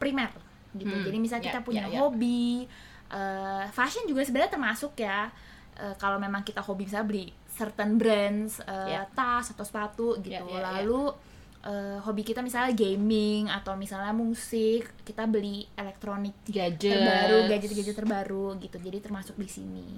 primer 0.00 0.32
gitu. 0.72 0.88
Hmm, 0.88 1.04
Jadi 1.04 1.16
misalnya 1.20 1.44
ya, 1.44 1.48
kita 1.52 1.60
punya 1.60 1.84
ya, 1.84 1.92
ya. 1.92 1.98
hobi, 2.00 2.64
eh, 3.12 3.64
fashion 3.68 4.08
juga 4.08 4.24
sebenarnya 4.24 4.56
termasuk 4.56 4.96
ya. 4.96 5.28
Eh, 5.76 5.92
kalau 6.00 6.16
memang 6.16 6.40
kita 6.40 6.64
hobi 6.64 6.88
bisa 6.88 7.04
beli 7.04 7.28
certain 7.58 7.98
brands, 7.98 8.62
eh, 8.62 8.94
Ya. 8.94 9.02
tas 9.10 9.50
atau 9.50 9.66
sepatu 9.66 10.14
gitu. 10.22 10.30
Ya, 10.30 10.46
ya, 10.46 10.54
ya. 10.54 10.62
Lalu 10.78 11.10
eh, 11.58 11.98
hobi 11.98 12.22
kita 12.22 12.38
misalnya 12.38 12.70
gaming 12.70 13.50
atau 13.50 13.74
misalnya 13.74 14.14
musik, 14.14 14.86
kita 15.02 15.26
beli 15.26 15.66
elektronik 15.74 16.38
Gadget. 16.46 16.86
terbaru, 16.94 17.38
gadget-gadget 17.50 17.96
terbaru 17.98 18.46
gitu. 18.56 18.78
Jadi 18.78 18.98
termasuk 19.02 19.34
di 19.34 19.50
sini. 19.50 19.88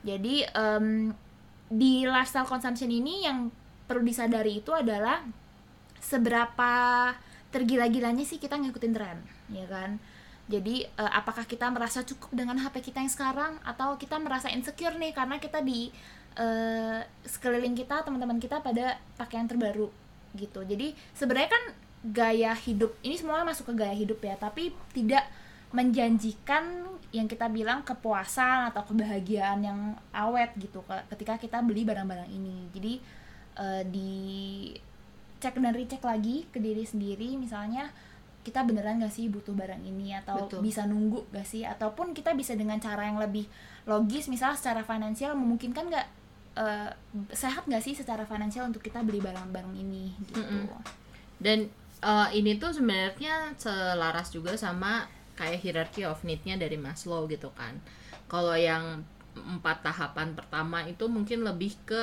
Jadi 0.00 0.46
em, 0.46 1.10
di 1.66 2.06
lifestyle 2.06 2.46
consumption 2.46 2.88
ini 2.88 3.26
yang 3.26 3.50
perlu 3.84 4.00
disadari 4.00 4.62
itu 4.62 4.70
adalah 4.70 5.26
seberapa 5.98 6.72
tergila-gilanya 7.50 8.22
sih 8.22 8.38
kita 8.38 8.56
ngikutin 8.56 8.92
tren, 8.94 9.18
ya 9.50 9.66
kan? 9.66 9.98
Jadi 10.46 10.82
eh, 10.82 11.12
apakah 11.12 11.42
kita 11.42 11.70
merasa 11.70 12.02
cukup 12.02 12.34
dengan 12.34 12.58
HP 12.58 12.82
kita 12.82 12.98
yang 12.98 13.10
sekarang 13.10 13.58
atau 13.62 13.94
kita 13.94 14.18
merasa 14.18 14.46
insecure 14.46 14.94
nih 14.94 15.10
karena 15.10 15.38
kita 15.38 15.58
di 15.60 15.90
eh, 16.36 17.00
sekeliling 17.26 17.74
kita 17.74 18.02
teman-teman 18.06 18.38
kita 18.38 18.62
pada 18.62 18.98
pakaian 19.18 19.46
terbaru 19.46 19.90
gitu. 20.38 20.62
Jadi 20.62 20.94
sebenarnya 21.14 21.50
kan 21.50 21.64
gaya 22.00 22.52
hidup 22.56 22.96
ini 23.04 23.18
semua 23.18 23.44
masuk 23.44 23.74
ke 23.74 23.84
gaya 23.84 23.94
hidup 23.94 24.22
ya, 24.22 24.38
tapi 24.38 24.74
tidak 24.94 25.26
menjanjikan 25.70 26.86
yang 27.10 27.26
kita 27.26 27.50
bilang 27.50 27.82
kepuasan 27.82 28.70
atau 28.70 28.86
kebahagiaan 28.86 29.62
yang 29.62 29.80
awet 30.14 30.54
gitu 30.58 30.82
ke- 30.86 31.06
ketika 31.14 31.38
kita 31.38 31.58
beli 31.62 31.82
barang-barang 31.82 32.30
ini. 32.30 32.70
Jadi 32.70 32.92
eh, 33.58 33.82
di 33.86 34.10
cek 35.40 35.56
dan 35.56 35.72
recheck 35.72 36.04
lagi 36.04 36.44
ke 36.52 36.60
diri 36.60 36.84
sendiri 36.84 37.34
misalnya 37.40 37.88
kita 38.40 38.64
beneran 38.64 39.00
gak 39.00 39.12
sih 39.12 39.28
butuh 39.28 39.52
barang 39.52 39.84
ini 39.84 40.16
atau 40.16 40.48
Betul. 40.48 40.64
bisa 40.64 40.88
nunggu 40.88 41.28
gak 41.32 41.44
sih 41.44 41.64
ataupun 41.64 42.16
kita 42.16 42.32
bisa 42.32 42.56
dengan 42.56 42.80
cara 42.80 43.08
yang 43.08 43.20
lebih 43.20 43.44
logis 43.84 44.28
misalnya 44.32 44.56
secara 44.56 44.80
finansial 44.84 45.36
memungkinkan 45.36 45.92
nggak 45.92 46.06
eh, 46.56 46.90
sehat 47.30 47.66
gak 47.66 47.82
sih 47.82 47.94
secara 47.94 48.26
finansial 48.26 48.66
untuk 48.66 48.82
kita 48.82 49.02
beli 49.06 49.22
barang-barang 49.22 49.74
ini 49.78 50.14
gitu 50.30 50.40
Mm-mm. 50.42 50.66
Dan 51.40 51.68
eh, 52.00 52.28
ini 52.36 52.56
tuh 52.56 52.74
sebenarnya 52.74 53.54
selaras 53.56 54.32
juga 54.32 54.56
sama 54.56 55.06
kayak 55.40 55.60
hierarchy 55.64 56.04
of 56.04 56.20
need-nya 56.20 56.60
dari 56.60 56.76
Maslow 56.76 57.24
gitu 57.24 57.48
kan. 57.56 57.80
Kalau 58.28 58.52
yang 58.52 59.00
empat 59.32 59.80
tahapan 59.80 60.36
pertama 60.36 60.84
itu 60.84 61.08
mungkin 61.08 61.46
lebih 61.46 61.72
ke 61.88 62.02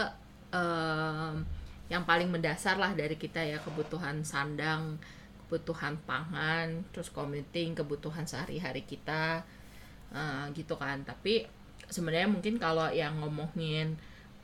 em, 0.49 1.45
yang 1.87 2.03
paling 2.03 2.27
mendasar 2.33 2.75
lah 2.81 2.97
dari 2.97 3.13
kita 3.15 3.39
ya 3.45 3.61
kebutuhan 3.61 4.25
sandang, 4.25 4.97
kebutuhan 5.45 5.95
pangan, 6.09 6.81
terus 6.91 7.13
commuting, 7.13 7.77
kebutuhan 7.77 8.25
sehari-hari 8.25 8.81
kita 8.89 9.45
eh, 10.11 10.43
gitu 10.57 10.73
kan. 10.79 11.05
Tapi 11.05 11.45
sebenarnya 11.87 12.27
mungkin 12.27 12.57
kalau 12.57 12.89
yang 12.89 13.21
ngomongin 13.21 13.95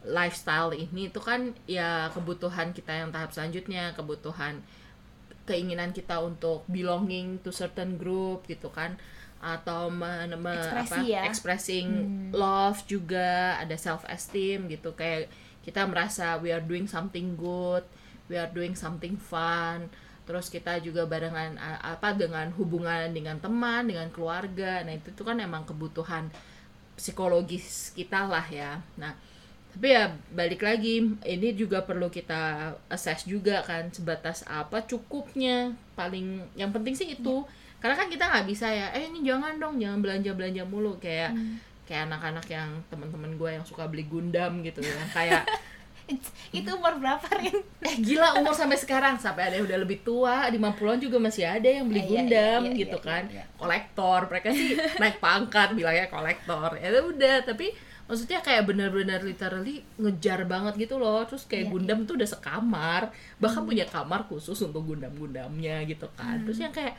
lifestyle 0.03 0.75
ini 0.75 1.07
itu 1.07 1.19
kan 1.23 1.55
ya 1.63 2.11
kebutuhan 2.11 2.75
kita 2.75 2.91
yang 2.91 3.09
tahap 3.11 3.31
selanjutnya, 3.31 3.95
kebutuhan 3.95 4.59
keinginan 5.43 5.91
kita 5.91 6.19
untuk 6.23 6.63
belonging 6.71 7.39
to 7.43 7.51
certain 7.51 7.95
group 7.99 8.43
gitu 8.47 8.71
kan. 8.71 8.95
Atau 9.43 9.91
me- 9.91 10.23
Ekspresi 10.31 10.95
apa, 10.95 10.97
ya. 11.03 11.21
expressing 11.27 11.87
Hmm. 11.91 12.29
love 12.31 12.79
juga 12.87 13.59
ada 13.59 13.75
self 13.75 14.07
esteem 14.07 14.71
gitu. 14.71 14.95
Kayak 14.95 15.27
kita 15.63 15.83
merasa 15.87 16.39
we 16.39 16.51
are 16.51 16.63
doing 16.63 16.87
something 16.87 17.35
good 17.35 17.83
we 18.31 18.39
are 18.39 18.47
doing 18.51 18.71
something 18.73 19.19
fun. 19.19 19.91
Terus 20.23 20.47
kita 20.47 20.79
juga 20.79 21.03
barengan 21.03 21.59
apa 21.59 22.15
dengan 22.15 22.47
hubungan 22.55 23.11
dengan 23.11 23.35
teman 23.43 23.83
dengan 23.91 24.07
keluarga. 24.15 24.79
Nah 24.87 24.95
itu 24.95 25.11
tuh 25.11 25.27
kan 25.27 25.35
emang 25.43 25.67
kebutuhan 25.67 26.31
psikologis 26.95 27.91
kita 27.91 28.23
lah 28.23 28.45
ya. 28.47 28.79
Nah 28.95 29.11
tapi 29.73 29.89
ya 29.89 30.13
balik 30.29 30.61
lagi 30.61 31.17
ini 31.25 31.49
juga 31.57 31.81
perlu 31.81 32.05
kita 32.13 32.73
assess 32.93 33.25
juga 33.25 33.65
kan 33.65 33.89
sebatas 33.89 34.45
apa 34.45 34.85
cukupnya 34.85 35.73
paling 35.97 36.45
yang 36.53 36.69
penting 36.69 36.93
sih 36.93 37.09
itu. 37.17 37.41
Karena 37.81 37.97
kan 37.97 38.07
kita 38.07 38.29
nggak 38.29 38.45
bisa 38.47 38.69
ya 38.69 38.93
eh 38.93 39.09
ini 39.09 39.25
jangan 39.25 39.57
dong 39.57 39.81
jangan 39.81 39.99
belanja 40.05 40.31
belanja 40.37 40.63
mulu. 40.69 41.01
Kayak 41.01 41.33
kayak 41.89 42.05
anak-anak 42.05 42.45
yang 42.53 42.69
teman-teman 42.93 43.33
gue 43.33 43.49
yang 43.49 43.65
suka 43.65 43.89
beli 43.89 44.05
Gundam 44.05 44.61
gitu 44.61 44.85
ya. 44.85 44.93
Kayak 45.09 45.49
itu 46.61 46.69
umur 46.69 47.01
berapa 47.01 47.25
Rin? 47.41 47.57
eh 47.89 47.95
gila 47.97 48.37
umur 48.37 48.53
sampai 48.53 48.77
sekarang. 48.77 49.17
Sampai 49.17 49.49
ada 49.49 49.57
yang 49.57 49.65
udah 49.65 49.79
lebih 49.81 50.05
tua 50.05 50.53
di 50.53 50.61
50-an 50.61 51.01
juga 51.01 51.17
masih 51.17 51.49
ada 51.49 51.65
yang 51.65 51.89
beli 51.89 52.05
iya, 52.05 52.09
Gundam 52.13 52.61
iya, 52.61 52.69
iya, 52.69 52.77
gitu 52.77 52.97
iya, 53.01 53.07
kan. 53.09 53.23
iya. 53.25 53.43
kolektor 53.57 54.19
mereka 54.29 54.47
sih 54.53 54.77
naik 55.01 55.17
pangkat 55.17 55.73
bilangnya 55.73 56.05
kolektor. 56.13 56.77
Ya 56.77 56.93
udah 56.93 57.41
tapi 57.41 57.73
maksudnya 58.03 58.43
kayak 58.43 58.67
benar-benar 58.67 59.23
literally 59.23 59.79
ngejar 59.95 60.43
banget 60.43 60.75
gitu 60.77 60.99
loh. 60.99 61.23
Terus 61.23 61.47
Iya, 61.47 61.49
kayak 61.49 61.65
Gundam 61.71 61.99
tuh 62.03 62.19
udah 62.19 62.29
sekamar. 62.29 63.01
Bahkan 63.39 63.61
punya 63.63 63.85
kamar 63.87 64.27
khusus 64.27 64.59
untuk 64.59 64.83
Gundam-Gundamnya 64.85 65.87
gitu 65.87 66.07
kan. 66.13 66.43
Terus 66.43 66.59
yang 66.59 66.73
kayak 66.75 66.93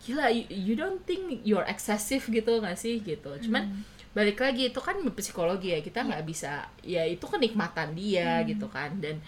gila 0.00 0.28
you, 0.32 0.44
you 0.48 0.74
don't 0.76 1.00
think 1.04 1.44
you're 1.44 1.66
excessive 1.68 2.24
gitu 2.24 2.58
gak 2.60 2.76
sih? 2.76 3.00
Gitu. 3.00 3.28
Cuman 3.48 3.84
balik 4.16 4.40
lagi 4.40 4.72
itu 4.72 4.80
kan 4.80 4.96
psikologi 5.12 5.76
ya. 5.76 5.80
Kita 5.84 6.00
nggak 6.02 6.24
bisa 6.24 6.64
ya 6.80 7.04
itu 7.04 7.24
kenikmatan 7.28 7.92
dia 7.92 8.40
gitu 8.48 8.64
kan. 8.72 8.96
Dan 8.96 9.20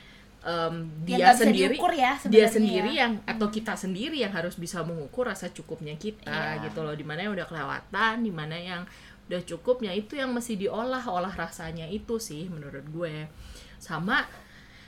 Yang 0.48 1.04
dia 1.04 1.28
sendiri 1.34 1.76
ya 1.92 2.12
dia 2.24 2.46
sendiri 2.48 2.94
ya. 2.96 3.04
yang 3.04 3.12
atau 3.26 3.52
kita 3.52 3.74
sendiri 3.76 4.16
yang 4.16 4.32
harus 4.32 4.56
bisa 4.56 4.80
mengukur 4.80 5.28
rasa 5.28 5.50
cukupnya 5.52 5.92
kita 6.00 6.30
Iya. 6.56 6.64
gitu 6.70 6.80
loh. 6.80 6.96
Di 6.96 7.04
mana 7.04 7.26
yang 7.28 7.36
udah 7.36 7.44
kelewatan 7.44 8.24
di 8.24 8.32
mana 8.32 8.56
yang 8.56 8.82
udah 9.28 9.40
cukupnya 9.44 9.92
itu 9.92 10.16
yang 10.16 10.32
mesti 10.32 10.56
diolah 10.56 11.04
olah 11.04 11.30
rasanya 11.30 11.84
itu 11.84 12.16
sih 12.18 12.48
menurut 12.48 12.84
gue 12.88 13.28
sama 13.76 14.24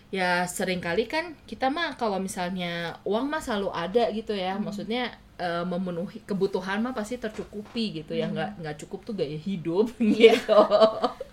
ya 0.08 0.42
sering 0.42 0.80
kali 0.80 1.06
kan 1.06 1.38
kita 1.44 1.68
mah 1.68 1.94
kalau 1.94 2.18
misalnya 2.18 2.98
uang 3.04 3.26
mah 3.26 3.38
selalu 3.38 3.70
ada 3.70 4.10
gitu 4.10 4.32
ya 4.32 4.56
Hmm. 4.56 4.66
maksudnya 4.66 5.02
eh, 5.36 5.62
memenuhi 5.62 6.20
kebutuhan 6.20 6.80
mah 6.80 6.92
pasti 6.92 7.16
tercukupi 7.16 8.02
gitu 8.02 8.12
ya 8.12 8.26
nggak 8.26 8.60
nggak 8.60 8.76
cukup 8.76 9.00
tuh 9.04 9.14
gaya 9.14 9.38
hidup 9.38 9.88
Hmm. 9.96 10.10
Iya. 10.10 10.34
gitu 10.40 10.60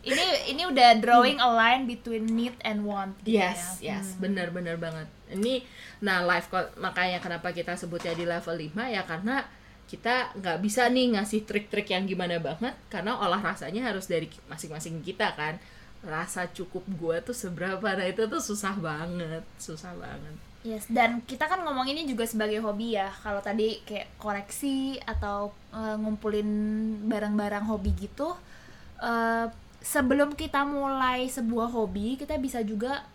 ini 0.05 0.23
ini 0.47 0.63
udah 0.63 0.89
drawing 0.97 1.35
a 1.37 1.49
line 1.49 1.83
between 1.83 2.23
need 2.27 2.55
and 2.61 2.83
want 2.83 3.17
gitu 3.19 3.35
Yes, 3.35 3.83
ya. 3.83 3.99
yes, 3.99 4.15
Hmm. 4.15 4.23
benar-benar 4.23 4.77
banget. 4.77 5.07
Ini, 5.27 5.59
nah 5.99 6.23
life 6.23 6.47
makanya 6.77 7.19
kenapa 7.19 7.51
kita 7.51 7.75
sebutnya 7.75 8.15
di 8.15 8.23
level 8.23 8.55
5 8.55 8.87
ya 8.87 9.03
karena 9.03 9.43
kita 9.87 10.35
nggak 10.35 10.59
bisa 10.59 10.91
nih 10.91 11.15
ngasih 11.15 11.47
trik-trik 11.47 11.87
yang 11.95 12.03
gimana 12.03 12.37
banget 12.43 12.75
karena 12.91 13.15
olah 13.15 13.39
rasanya 13.39 13.87
harus 13.87 14.11
dari 14.11 14.27
masing-masing 14.51 14.99
kita 15.01 15.31
kan. 15.33 15.55
Rasa 16.03 16.45
cukup 16.53 16.85
gue 16.99 17.17
tuh 17.25 17.33
seberapa, 17.33 17.81
nah 17.81 18.05
itu 18.05 18.29
tuh 18.29 18.37
susah 18.37 18.77
banget, 18.77 19.41
susah 19.57 19.95
banget. 19.97 20.35
Yes, 20.61 20.85
dan 20.91 21.23
kita 21.23 21.47
kan 21.47 21.63
ngomong 21.63 21.87
ini 21.87 22.03
juga 22.03 22.27
sebagai 22.27 22.59
hobi 22.59 22.99
ya. 22.99 23.07
Kalau 23.23 23.39
tadi 23.39 23.79
kayak 23.87 24.19
koleksi 24.19 24.99
atau 25.07 25.55
eh, 25.71 25.95
ngumpulin 25.97 26.49
barang-barang 27.07 27.65
hobi 27.65 27.95
gitu, 27.95 28.35
eh, 29.01 29.47
sebelum 29.81 30.35
kita 30.35 30.67
mulai 30.67 31.31
sebuah 31.31 31.71
hobi, 31.71 32.19
kita 32.19 32.35
bisa 32.37 32.59
juga 32.61 33.07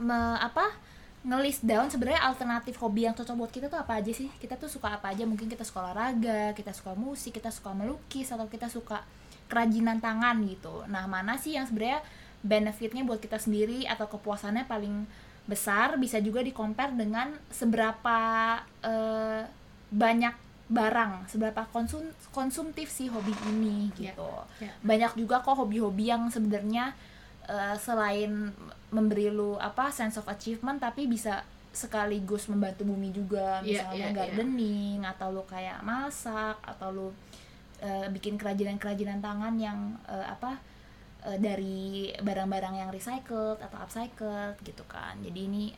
me- 0.00 0.40
apa 0.40 0.89
ngelis 1.20 1.60
down 1.60 1.92
sebenarnya 1.92 2.24
alternatif 2.24 2.80
hobi 2.80 3.04
yang 3.04 3.12
cocok 3.12 3.36
buat 3.36 3.52
kita 3.52 3.68
tuh 3.68 3.76
apa 3.76 4.00
aja 4.00 4.08
sih? 4.08 4.32
Kita 4.40 4.56
tuh 4.56 4.72
suka 4.72 4.96
apa 4.96 5.12
aja? 5.12 5.28
Mungkin 5.28 5.52
kita 5.52 5.68
suka 5.68 5.84
olahraga, 5.84 6.56
kita 6.56 6.72
suka 6.72 6.96
musik, 6.96 7.36
kita 7.36 7.52
suka 7.52 7.76
melukis, 7.76 8.32
atau 8.32 8.48
kita 8.48 8.72
suka 8.72 9.04
kerajinan 9.52 10.00
tangan 10.00 10.40
gitu. 10.48 10.86
Nah, 10.88 11.04
mana 11.04 11.36
sih 11.36 11.60
yang 11.60 11.68
sebenarnya 11.68 12.00
benefitnya 12.40 13.04
buat 13.04 13.20
kita 13.20 13.36
sendiri 13.36 13.84
atau 13.84 14.08
kepuasannya 14.08 14.64
paling 14.64 15.04
besar? 15.44 16.00
Bisa 16.00 16.24
juga 16.24 16.40
di 16.40 16.56
compare 16.56 16.96
dengan 16.96 17.36
seberapa 17.52 18.18
eh, 18.80 19.44
banyak 19.92 20.34
barang, 20.70 21.26
seberapa 21.26 21.66
konsum 21.74 22.06
konsumtif 22.30 22.88
sih 22.88 23.10
hobi 23.10 23.34
ini 23.50 23.90
Ya, 23.98 24.14
gitu. 24.14 24.30
ya. 24.62 24.70
Banyak 24.86 25.18
juga 25.18 25.42
kok 25.42 25.58
hobi-hobi 25.58 26.14
yang 26.14 26.30
sebenarnya 26.30 26.94
eh, 27.44 27.76
selain 27.76 28.52
memberi 28.90 29.28
lu 29.28 29.54
apa 29.56 29.88
sense 29.88 30.16
of 30.16 30.26
achievement 30.26 30.76
tapi 30.76 31.06
bisa 31.06 31.40
sekaligus 31.70 32.50
membantu 32.50 32.82
bumi 32.82 33.08
juga 33.10 33.62
Iya, 33.62 33.86
misalnya 33.86 33.94
iya, 33.94 34.06
iya. 34.06 34.16
gardening 34.18 34.98
atau 35.06 35.30
lu 35.30 35.42
kayak 35.46 35.78
masak 35.80 36.58
atau 36.60 36.90
lu 36.90 37.08
eh, 37.78 38.10
bikin 38.10 38.34
kerajinan-kerajinan 38.34 39.22
tangan 39.22 39.54
yang 39.54 39.78
eh, 40.04 40.26
apa 40.26 40.58
eh, 41.22 41.38
dari 41.38 42.10
barang-barang 42.18 42.74
yang 42.76 42.90
recycled 42.90 43.62
atau 43.62 43.78
upcycled 43.78 44.58
gitu 44.60 44.82
kan 44.84 45.14
jadi 45.22 45.46
ini 45.46 45.70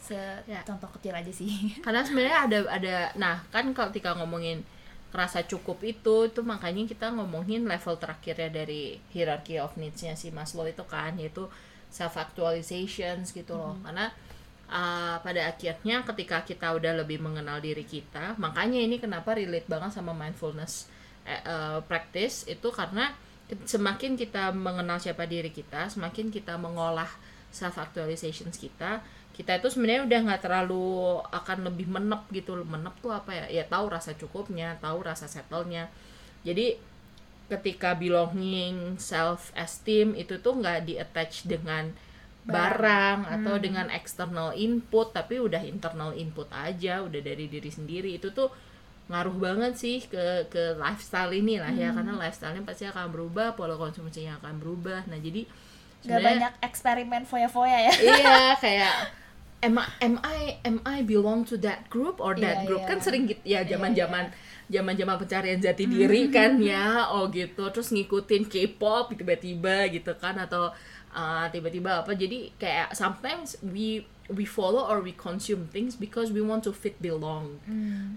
se 0.00 0.16
Ya. 0.48 0.64
contoh 0.64 0.88
kecil 0.96 1.12
aja 1.12 1.28
sih 1.28 1.50
karena 1.84 2.00
sebenarnya 2.00 2.38
ada 2.46 2.58
ada 2.70 2.96
nah 3.14 3.36
kan 3.50 3.68
kalau 3.74 3.90
ketika 3.90 4.16
ngomongin 4.16 4.62
kerasa 5.10 5.42
cukup 5.42 5.82
itu 5.82 6.30
itu 6.30 6.40
makanya 6.46 6.86
kita 6.86 7.10
ngomongin 7.10 7.66
level 7.66 7.98
terakhirnya 7.98 8.50
dari 8.50 8.98
hierarchy 9.10 9.58
of 9.58 9.74
needs-nya 9.74 10.14
si 10.14 10.30
Maslow 10.30 10.66
itu 10.66 10.86
kan 10.86 11.18
yaitu 11.18 11.50
self 11.90 12.14
actualizations 12.14 13.34
gitu 13.34 13.58
loh. 13.58 13.74
Karena 13.82 14.14
uh, 14.70 15.18
pada 15.20 15.50
akhirnya 15.50 16.06
ketika 16.06 16.46
kita 16.46 16.72
udah 16.72 17.02
lebih 17.02 17.18
mengenal 17.18 17.58
diri 17.58 17.82
kita 17.82 18.38
makanya 18.38 18.78
ini 18.78 19.02
kenapa 19.02 19.34
relate 19.34 19.66
banget 19.66 19.90
sama 19.98 20.14
mindfulness 20.14 20.86
eh, 21.26 21.42
eh, 21.42 21.78
practice 21.84 22.48
itu 22.48 22.70
karena 22.72 23.12
semakin 23.66 24.14
kita 24.14 24.54
mengenal 24.54 25.02
siapa 25.02 25.26
diri 25.26 25.50
kita 25.50 25.90
semakin 25.90 26.30
kita 26.30 26.54
mengolah 26.56 27.10
self 27.50 27.76
actualizations 27.82 28.54
kita 28.56 29.02
kita 29.40 29.56
itu 29.56 29.72
sebenarnya 29.72 30.04
udah 30.04 30.20
nggak 30.28 30.42
terlalu 30.44 31.16
akan 31.32 31.72
lebih 31.72 31.88
menep 31.88 32.28
gitu. 32.28 32.60
Menep 32.60 32.92
tuh 33.00 33.08
apa 33.16 33.32
ya? 33.32 33.44
Ya 33.48 33.64
tahu 33.64 33.88
rasa 33.88 34.12
cukupnya 34.12 34.76
tahu 34.84 35.00
rasa 35.00 35.24
settlenya. 35.24 35.88
Jadi 36.44 36.76
ketika 37.48 37.96
belonging 37.96 39.00
self 39.00 39.48
esteem 39.56 40.12
itu 40.12 40.36
tuh 40.44 40.60
nggak 40.60 40.84
di 40.84 41.00
attach 41.00 41.48
dengan 41.48 41.88
barang. 42.44 43.18
atau 43.40 43.56
dengan 43.56 43.88
external 43.88 44.52
input 44.56 45.12
tapi 45.16 45.40
udah 45.40 45.60
internal 45.64 46.12
input 46.12 46.48
aja 46.52 47.00
udah 47.00 47.20
dari 47.24 47.48
diri 47.48 47.72
sendiri. 47.72 48.20
Itu 48.20 48.36
tuh 48.36 48.52
ngaruh 49.08 49.40
banget 49.40 49.72
sih 49.74 50.04
ke 50.04 50.52
ke 50.52 50.76
lifestyle 50.76 51.32
ini 51.32 51.58
lah 51.58 51.72
ya 51.72 51.90
karena 51.96 52.14
lifestylenya 52.14 52.62
pasti 52.62 52.86
akan 52.86 53.08
berubah 53.10 53.56
pola 53.56 53.80
konsumsinya 53.80 54.36
akan 54.44 54.60
berubah. 54.60 55.08
Nah 55.08 55.16
jadi 55.18 55.48
sebenarnya- 56.04 56.28
banyak 56.28 56.52
eksperimen 56.60 57.22
foya-foya 57.24 57.88
ya. 57.88 57.92
Iya 58.04 58.38
kayak 58.64 58.94
am 59.60 59.76
I, 59.76 59.86
am 60.00 60.14
I 60.24 60.40
am 60.64 60.76
I 60.84 61.04
belong 61.04 61.44
to 61.52 61.56
that 61.60 61.88
group 61.92 62.16
or 62.18 62.32
that 62.36 62.64
Iya, 62.64 62.66
group? 62.66 62.82
iya. 62.84 62.88
kan 62.88 62.98
sering 63.00 63.24
gitu 63.28 63.42
ya 63.44 63.60
Iya, 63.60 63.76
zaman-zaman 63.76 64.24
zaman-zaman 64.70 65.16
pencarian 65.18 65.58
jati 65.58 65.84
diri 65.84 66.30
kan 66.30 66.56
ya. 66.62 67.10
Oh 67.10 67.28
gitu. 67.28 67.68
Terus 67.68 67.90
ngikutin 67.90 68.46
K-pop 68.46 69.12
tiba-tiba 69.12 69.90
gitu 69.90 70.14
kan 70.16 70.38
atau 70.38 70.70
uh, 71.10 71.46
tiba-tiba 71.50 72.06
apa. 72.06 72.14
Jadi 72.14 72.54
kayak 72.56 72.94
sometimes 72.94 73.58
we 73.66 74.06
we 74.30 74.46
follow 74.46 74.86
or 74.86 75.02
we 75.02 75.10
consume 75.10 75.66
things 75.74 75.98
because 75.98 76.30
we 76.30 76.38
want 76.38 76.62
to 76.62 76.70
fit 76.70 76.94
belong 77.02 77.58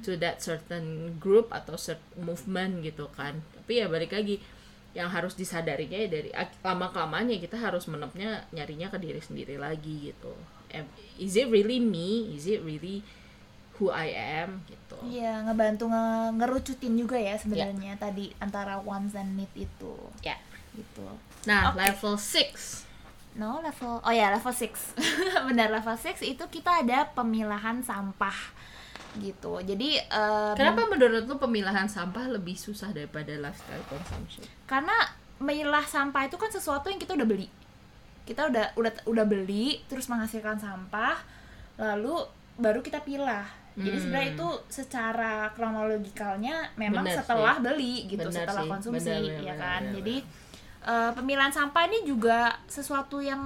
to 0.06 0.14
that 0.14 0.46
certain 0.46 1.18
group 1.18 1.50
atau 1.50 1.74
certain 1.74 2.22
movement 2.22 2.86
gitu 2.86 3.10
kan. 3.18 3.42
Tapi 3.58 3.82
ya 3.82 3.90
balik 3.90 4.14
lagi 4.14 4.38
yang 4.94 5.10
harus 5.10 5.34
disadarinya 5.34 5.98
ya 5.98 6.06
dari 6.06 6.30
lama 6.62 6.94
kelamaan 6.94 7.26
ya 7.34 7.42
kita 7.42 7.58
harus 7.58 7.90
menepnya 7.90 8.46
nyarinya 8.54 8.94
ke 8.94 9.02
diri 9.02 9.18
sendiri 9.18 9.58
lagi 9.58 10.14
gitu 10.14 10.30
Em- 10.74 10.90
is 11.16 11.34
it 11.34 11.48
really 11.48 11.78
me 11.78 12.34
is 12.34 12.46
it 12.46 12.60
really 12.62 13.06
who 13.78 13.88
I 13.88 14.10
am 14.10 14.62
gitu 14.66 14.98
Iya, 15.04 15.46
ngebantu 15.46 15.88
nge- 15.88 16.34
ngerucutin 16.36 16.94
juga 16.94 17.16
ya 17.16 17.34
sebenarnya 17.36 17.94
tadi 17.96 18.34
antara 18.38 18.78
wants 18.78 19.14
and 19.14 19.34
need 19.36 19.50
itu. 19.54 19.94
ya 20.20 20.38
Gitu. 20.74 21.06
nah 21.46 21.70
Oke. 21.70 21.78
level 21.80 22.14
6 22.18 22.90
No, 23.34 23.58
level 23.60 23.98
Oh 24.00 24.14
ya, 24.14 24.30
level 24.30 24.50
6. 24.50 24.94
Benar 25.50 25.70
level 25.72 25.96
6 25.96 26.22
itu 26.24 26.44
kita 26.52 26.82
ada 26.82 27.10
pemilahan 27.10 27.82
sampah 27.82 28.38
gitu. 29.16 29.58
Jadi 29.60 29.98
em, 30.00 30.54
kenapa 30.54 30.86
menurut 30.88 31.26
lu 31.26 31.38
pemilahan 31.38 31.86
sampah 31.86 32.26
lebih 32.28 32.54
susah 32.54 32.90
daripada 32.90 33.30
lifestyle 33.36 33.82
consumption 33.88 34.46
karena 34.64 34.94
memilah 35.38 35.82
sampah 35.84 36.26
itu 36.26 36.34
kan 36.34 36.50
sesuatu 36.50 36.90
yang 36.90 36.98
kita 36.98 37.14
udah 37.14 37.26
beli. 37.26 37.50
Kita 38.24 38.48
udah 38.48 38.66
udah 38.74 38.92
udah 39.04 39.26
beli 39.26 39.84
terus 39.86 40.08
menghasilkan 40.08 40.56
sampah 40.56 41.20
lalu 41.76 42.16
baru 42.56 42.80
kita 42.80 43.02
pilah. 43.02 43.44
Jadi 43.74 43.90
Hmm. 43.92 44.04
sebenarnya 44.04 44.30
itu 44.32 44.50
secara 44.70 45.50
kronologikalnya 45.52 46.70
memang 46.76 47.02
Benar 47.04 47.18
setelah 47.20 47.56
sih. 47.56 47.64
beli 47.64 47.96
gitu, 48.06 48.22
Benar 48.24 48.38
setelah 48.40 48.64
sih. 48.64 48.70
konsumsi 48.70 49.10
Benar, 49.10 49.22
benar, 49.26 49.42
ya 49.42 49.54
kan. 49.56 49.82
benar, 49.82 49.96
Jadi 49.98 50.16
eh, 50.84 51.12
pemilahan 51.14 51.50
sampah 51.50 51.84
ini 51.86 52.00
juga 52.04 52.40
sesuatu 52.68 53.18
yang 53.18 53.42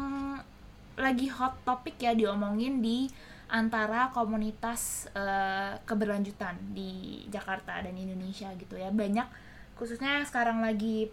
lagi 0.95 1.29
hot 1.29 1.53
topik 1.63 1.95
ya 1.95 2.11
diomongin 2.11 2.81
di 2.81 3.05
antara 3.47 4.09
komunitas 4.11 5.07
eh, 5.13 5.79
keberlanjutan 5.81 6.57
di 6.71 6.91
Jakarta 7.27 7.79
dan 7.79 7.95
Indonesia 7.95 8.51
gitu 8.53 8.75
ya. 8.75 8.91
Banyak 8.91 9.25
khususnya 9.73 10.19
sekarang 10.21 10.59
lagi 10.59 11.07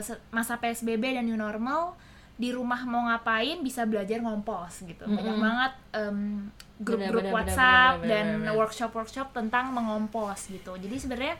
se- 0.00 0.18
masa 0.30 0.56
PSBB 0.56 1.14
dan 1.14 1.22
new 1.22 1.36
normal 1.36 1.94
di 2.36 2.52
rumah 2.52 2.84
mau 2.84 3.08
ngapain 3.08 3.64
bisa 3.64 3.88
belajar 3.88 4.20
ngompos 4.20 4.84
gitu. 4.84 5.08
Banyak 5.08 5.36
Mm-mm. 5.36 5.40
banget 5.40 5.72
em, 5.96 6.18
grup-grup 6.76 7.32
WhatsApp 7.32 8.00
benar, 8.00 8.04
benar, 8.04 8.10
dan 8.12 8.26
benar, 8.28 8.40
benar. 8.44 8.54
workshop-workshop 8.60 9.28
tentang 9.32 9.72
mengompos 9.72 10.52
gitu. 10.52 10.76
Jadi 10.76 10.96
sebenarnya 11.00 11.36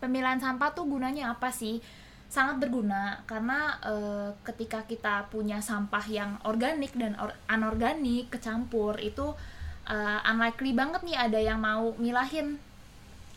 pemilahan 0.00 0.40
sampah 0.40 0.72
tuh 0.72 0.88
gunanya 0.88 1.36
apa 1.36 1.52
sih? 1.52 1.84
Sangat 2.26 2.58
berguna 2.58 3.22
karena 3.28 3.76
eh, 3.84 4.30
ketika 4.42 4.82
kita 4.88 5.28
punya 5.28 5.60
sampah 5.60 6.02
yang 6.08 6.40
organik 6.48 6.96
dan 6.96 7.14
or- 7.20 7.36
anorganik 7.46 8.32
kecampur 8.32 8.96
itu 8.98 9.36
eh, 9.84 10.20
unlikely 10.32 10.72
banget 10.72 11.04
nih 11.04 11.16
ada 11.16 11.38
yang 11.38 11.60
mau 11.60 11.92
milahin 12.00 12.56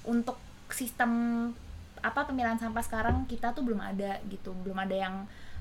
untuk 0.08 0.40
sistem 0.72 1.12
apa 2.00 2.24
pemilahan 2.24 2.56
sampah 2.56 2.80
sekarang 2.80 3.28
kita 3.28 3.52
tuh 3.52 3.68
belum 3.68 3.84
ada 3.84 4.24
gitu 4.32 4.56
belum 4.64 4.80
ada 4.80 4.96
yang 4.96 5.16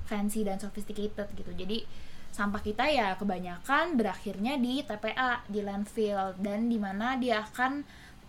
fancy 0.09 0.43
dan 0.43 0.57
sophisticated 0.57 1.29
gitu. 1.37 1.53
Jadi 1.53 1.85
sampah 2.33 2.61
kita 2.65 2.89
ya 2.89 3.13
kebanyakan 3.21 3.97
berakhirnya 4.01 4.57
di 4.57 4.81
TPA 4.85 5.45
di 5.49 5.61
landfill 5.61 6.37
dan 6.41 6.69
di 6.69 6.81
mana 6.81 7.21
dia 7.21 7.45
akan 7.45 7.85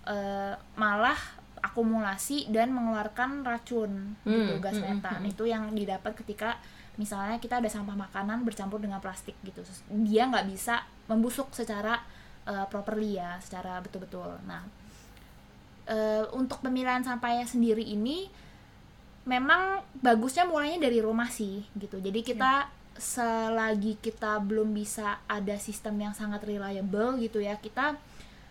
eh, 0.08 0.54
malah 0.76 1.20
akumulasi 1.60 2.48
dan 2.52 2.72
mengeluarkan 2.72 3.44
racun 3.44 4.16
gitu 4.24 4.54
Hmm, 4.56 4.64
gas 4.64 4.80
hmm, 4.80 4.84
hmm, 4.84 4.96
metan. 5.00 5.20
hmm. 5.24 5.32
itu 5.32 5.44
yang 5.44 5.64
didapat 5.76 6.16
ketika 6.16 6.56
misalnya 6.96 7.36
kita 7.40 7.60
ada 7.60 7.68
sampah 7.68 7.96
makanan 7.96 8.44
bercampur 8.48 8.80
dengan 8.80 9.00
plastik 9.04 9.36
gitu. 9.44 9.64
Dia 10.08 10.28
nggak 10.32 10.48
bisa 10.52 10.84
membusuk 11.12 11.52
secara 11.52 12.00
eh, 12.48 12.66
properly 12.72 13.20
ya 13.20 13.36
secara 13.44 13.84
betul-betul. 13.84 14.40
Nah 14.48 14.64
eh, 15.90 16.24
untuk 16.32 16.64
pemilihan 16.64 17.04
sampahnya 17.04 17.44
sendiri 17.44 17.84
ini 17.84 18.32
memang 19.28 19.84
bagusnya 20.00 20.48
mulainya 20.48 20.88
dari 20.88 21.00
rumah 21.04 21.28
sih 21.28 21.66
gitu. 21.76 22.00
Jadi 22.00 22.24
kita 22.24 22.70
selagi 23.00 23.96
kita 24.04 24.44
belum 24.44 24.76
bisa 24.76 25.24
ada 25.26 25.56
sistem 25.56 26.04
yang 26.04 26.12
sangat 26.12 26.44
reliable 26.44 27.16
gitu 27.24 27.40
ya 27.40 27.56
kita 27.56 27.96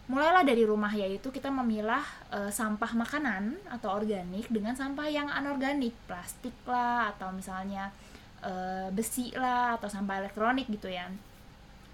mulailah 0.09 0.41
dari 0.41 0.65
rumah 0.65 0.89
yaitu 0.89 1.29
kita 1.29 1.53
memilah 1.53 2.01
eh, 2.33 2.49
sampah 2.49 2.97
makanan 2.97 3.61
atau 3.69 3.93
organik 3.93 4.49
dengan 4.49 4.73
sampah 4.73 5.05
yang 5.05 5.29
anorganik 5.29 5.93
plastik 6.09 6.57
lah 6.65 7.13
atau 7.13 7.29
misalnya 7.29 7.93
eh, 8.41 8.89
besi 8.89 9.37
lah 9.37 9.77
atau 9.77 9.93
sampah 9.93 10.25
elektronik 10.25 10.65
gitu 10.73 10.89
ya. 10.89 11.13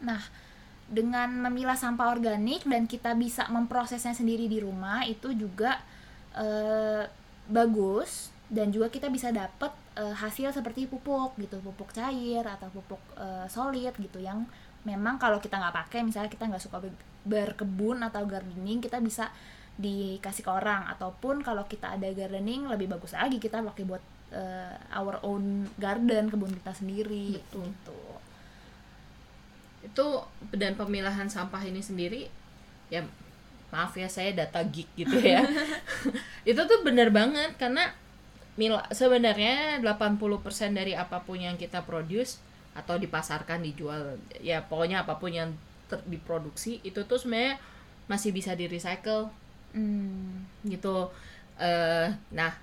Nah 0.06 0.22
dengan 0.86 1.50
memilah 1.50 1.74
sampah 1.74 2.14
organik 2.14 2.62
dan 2.70 2.86
kita 2.86 3.18
bisa 3.18 3.50
memprosesnya 3.50 4.14
sendiri 4.14 4.46
di 4.46 4.62
rumah 4.62 5.02
itu 5.10 5.34
juga 5.34 5.82
eh, 6.38 7.10
bagus 7.50 8.33
dan 8.52 8.68
juga 8.68 8.92
kita 8.92 9.08
bisa 9.08 9.32
dapat 9.32 9.72
eh, 9.96 10.14
hasil 10.14 10.52
seperti 10.52 10.84
pupuk 10.88 11.36
gitu. 11.40 11.60
Pupuk 11.64 11.90
cair 11.96 12.44
atau 12.44 12.68
pupuk 12.68 13.00
eh, 13.16 13.46
solid 13.48 13.94
gitu 13.96 14.20
yang 14.20 14.44
memang 14.84 15.16
kalau 15.16 15.40
kita 15.40 15.56
nggak 15.56 15.72
pakai 15.72 16.04
misalnya 16.04 16.28
kita 16.28 16.44
nggak 16.44 16.60
suka 16.60 16.76
ber- 16.84 17.04
berkebun 17.24 18.04
atau 18.04 18.28
gardening 18.28 18.84
kita 18.84 19.00
bisa 19.00 19.32
dikasih 19.80 20.44
ke 20.44 20.50
orang. 20.52 20.84
Ataupun 20.92 21.40
kalau 21.40 21.64
kita 21.64 21.96
ada 21.96 22.08
gardening 22.12 22.68
lebih 22.68 22.92
bagus 22.92 23.16
lagi 23.16 23.40
kita 23.40 23.64
pakai 23.64 23.84
buat 23.88 24.02
eh, 24.32 24.76
our 24.92 25.18
own 25.24 25.64
garden 25.80 26.28
kebun 26.28 26.52
kita 26.52 26.72
sendiri 26.76 27.40
Betul. 27.40 27.72
gitu. 27.72 28.00
Itu 29.84 30.06
dan 30.52 30.76
pemilahan 30.76 31.28
sampah 31.28 31.60
ini 31.64 31.80
sendiri 31.80 32.28
ya 32.92 33.00
maaf 33.72 33.96
ya 33.96 34.06
saya 34.06 34.36
data 34.36 34.60
geek 34.62 34.86
gitu 34.94 35.16
ya. 35.18 35.42
Itu 36.50 36.60
tuh 36.68 36.86
bener 36.86 37.10
banget 37.10 37.56
karena 37.58 37.90
mil- 38.54 38.86
sebenarnya 38.90 39.82
80% 39.82 40.70
dari 40.74 40.94
apa 40.94 41.22
pun 41.22 41.38
yang 41.38 41.56
kita 41.58 41.82
produce 41.82 42.38
atau 42.74 42.98
dipasarkan 42.98 43.62
dijual 43.62 44.18
ya 44.42 44.62
pokoknya 44.66 45.06
apa 45.06 45.14
pun 45.18 45.30
yang 45.30 45.50
ter- 45.86 46.02
diproduksi 46.06 46.82
itu 46.82 47.02
tuh 47.06 47.18
sebenarnya 47.18 47.58
masih 48.06 48.30
bisa 48.34 48.52
di 48.54 48.66
recycle 48.66 49.30
Hmm, 49.74 50.46
gitu. 50.62 51.10
Eh 51.58 52.06
nah 52.30 52.54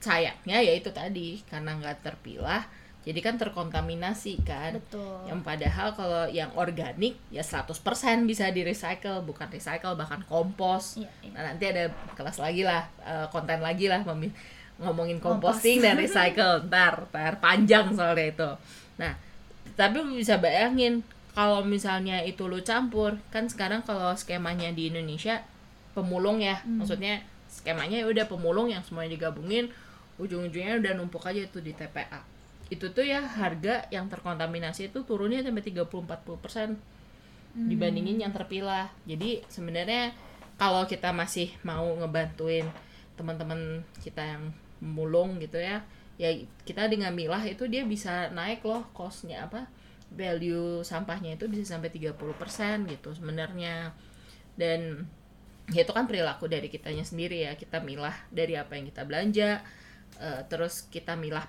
sayangnya 0.00 0.62
ya 0.62 0.72
itu 0.72 0.88
tadi 0.94 1.42
karena 1.44 1.76
nggak 1.76 2.00
terpilah 2.00 2.64
jadi 3.00 3.16
kan 3.24 3.34
terkontaminasi 3.40 4.44
kan. 4.44 4.76
Betul. 4.76 5.24
Yang 5.26 5.40
padahal 5.40 5.88
kalau 5.96 6.22
yang 6.28 6.52
organik 6.54 7.16
ya 7.32 7.40
100% 7.40 8.28
bisa 8.28 8.52
di 8.52 8.60
recycle 8.60 9.24
bukan 9.24 9.48
recycle 9.48 9.96
bahkan 9.96 10.20
kompos 10.28 11.00
Iya, 11.00 11.08
iya. 11.24 11.32
nah 11.32 11.42
nanti 11.48 11.64
ada 11.66 11.88
kelas 12.12 12.36
lagi 12.38 12.60
lah 12.62 12.84
eh, 13.00 13.26
konten 13.32 13.58
lagi 13.64 13.88
lah 13.88 14.04
memi- 14.04 14.36
ngomongin 14.80 15.20
Kompos. 15.20 15.60
composting 15.60 15.78
dan 15.84 16.00
recycle. 16.00 16.66
Ntar 16.66 17.06
ntar. 17.12 17.32
Panjang 17.38 17.92
soalnya 17.92 18.26
itu. 18.32 18.50
Nah 19.00 19.12
tapi 19.76 20.02
bisa 20.12 20.36
bayangin 20.40 21.00
kalau 21.32 21.62
misalnya 21.62 22.20
itu 22.26 22.44
lu 22.50 22.60
campur 22.60 23.16
kan 23.30 23.46
sekarang 23.46 23.86
kalau 23.86 24.12
skemanya 24.18 24.74
di 24.74 24.90
Indonesia 24.90 25.40
pemulung 25.94 26.42
ya. 26.42 26.60
Hmm. 26.60 26.82
maksudnya 26.82 27.22
skemanya 27.48 28.02
ya 28.02 28.06
udah 28.10 28.26
pemulung 28.28 28.68
yang 28.68 28.82
semuanya 28.84 29.16
digabungin 29.16 29.72
ujung-ujungnya 30.20 30.82
udah 30.84 30.92
numpuk 30.98 31.24
aja 31.24 31.48
tuh 31.48 31.64
di 31.64 31.72
TPA 31.72 32.20
itu 32.70 32.86
tuh 32.94 33.02
ya 33.02 33.24
harga 33.24 33.90
yang 33.90 34.06
terkontaminasi 34.06 34.94
itu 34.94 35.02
turunnya 35.02 35.42
sampai 35.42 35.64
30-40% 35.64 36.78
dibandingin 37.50 38.22
yang 38.22 38.30
terpilah. 38.30 38.86
Jadi 39.10 39.42
sebenarnya 39.50 40.14
kalau 40.54 40.86
kita 40.86 41.10
masih 41.10 41.50
mau 41.66 41.82
ngebantuin 41.98 42.70
teman-teman 43.18 43.82
kita 43.98 44.22
yang 44.22 44.54
mulung 44.82 45.38
gitu 45.40 45.60
ya. 45.60 45.84
Ya 46.20 46.36
kita 46.68 46.88
dengan 46.88 47.16
milah 47.16 47.40
itu 47.48 47.64
dia 47.70 47.84
bisa 47.84 48.28
naik 48.32 48.60
loh 48.64 48.84
costnya 48.92 49.48
apa 49.48 49.64
value 50.12 50.82
sampahnya 50.82 51.38
itu 51.38 51.46
bisa 51.46 51.76
sampai 51.76 51.88
30% 51.88 52.18
gitu 52.90 53.14
sebenarnya. 53.14 53.94
Dan 54.58 55.06
ya 55.70 55.86
itu 55.86 55.92
kan 55.94 56.04
perilaku 56.10 56.50
dari 56.50 56.66
kitanya 56.66 57.06
sendiri 57.06 57.46
ya 57.46 57.54
kita 57.54 57.78
milah 57.78 58.14
dari 58.34 58.58
apa 58.58 58.74
yang 58.74 58.90
kita 58.90 59.06
belanja 59.06 59.62
eh, 60.18 60.40
terus 60.50 60.90
kita 60.90 61.14
milah 61.14 61.46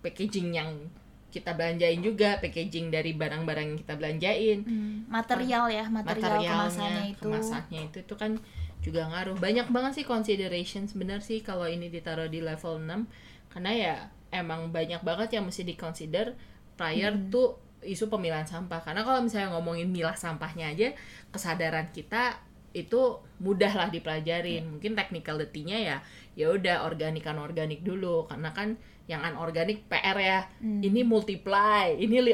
packaging 0.00 0.56
yang 0.56 0.88
kita 1.30 1.54
belanjain 1.54 2.02
juga 2.02 2.42
packaging 2.42 2.90
dari 2.90 3.14
barang-barang 3.14 3.66
yang 3.70 3.78
kita 3.78 3.94
belanjain. 3.94 4.58
Hmm, 4.66 4.96
material 5.06 5.70
ya 5.70 5.86
material 5.86 6.42
kemasannya 6.42 7.04
itu. 7.14 7.22
kemasannya 7.22 7.80
itu 7.86 7.98
itu 8.02 8.14
kan 8.18 8.32
juga 8.80 9.04
ngaruh 9.06 9.36
banyak 9.36 9.68
banget 9.68 9.92
sih 10.00 10.06
consideration 10.06 10.88
sebenarnya 10.88 11.20
sih 11.20 11.38
kalau 11.40 11.64
ini 11.64 11.88
ditaruh 11.88 12.26
di 12.26 12.40
level 12.40 12.80
6 12.80 13.06
karena 13.52 13.70
ya 13.70 13.94
emang 14.30 14.70
banyak 14.70 15.02
banget 15.02 15.36
yang 15.36 15.44
mesti 15.44 15.62
diconsider 15.62 16.32
prior 16.74 17.12
Hmm. 17.12 17.28
to 17.28 17.42
isu 17.80 18.08
pemilahan 18.08 18.44
sampah 18.44 18.80
karena 18.80 19.00
kalau 19.02 19.20
misalnya 19.20 19.52
ngomongin 19.52 19.88
milah 19.88 20.12
sampahnya 20.14 20.68
aja 20.68 20.92
kesadaran 21.28 21.88
kita 21.90 22.36
itu 22.70 23.18
mudah 23.40 23.72
lah 23.74 23.88
dipelajarin 23.88 24.62
Iya. 24.62 24.68
mungkin 24.68 24.92
technicality-nya 24.94 25.78
ya 25.80 25.96
ya 26.38 26.46
udah 26.48 26.86
organikan 26.86 27.34
organik 27.36 27.82
dulu 27.82 28.28
karena 28.30 28.54
kan 28.54 28.78
yang 29.10 29.20
anorganik 29.20 29.84
PR 29.90 30.16
ya 30.16 30.40
Hmm. 30.62 30.78
ini 30.80 31.02
multiply 31.02 31.90
ini 31.96 32.30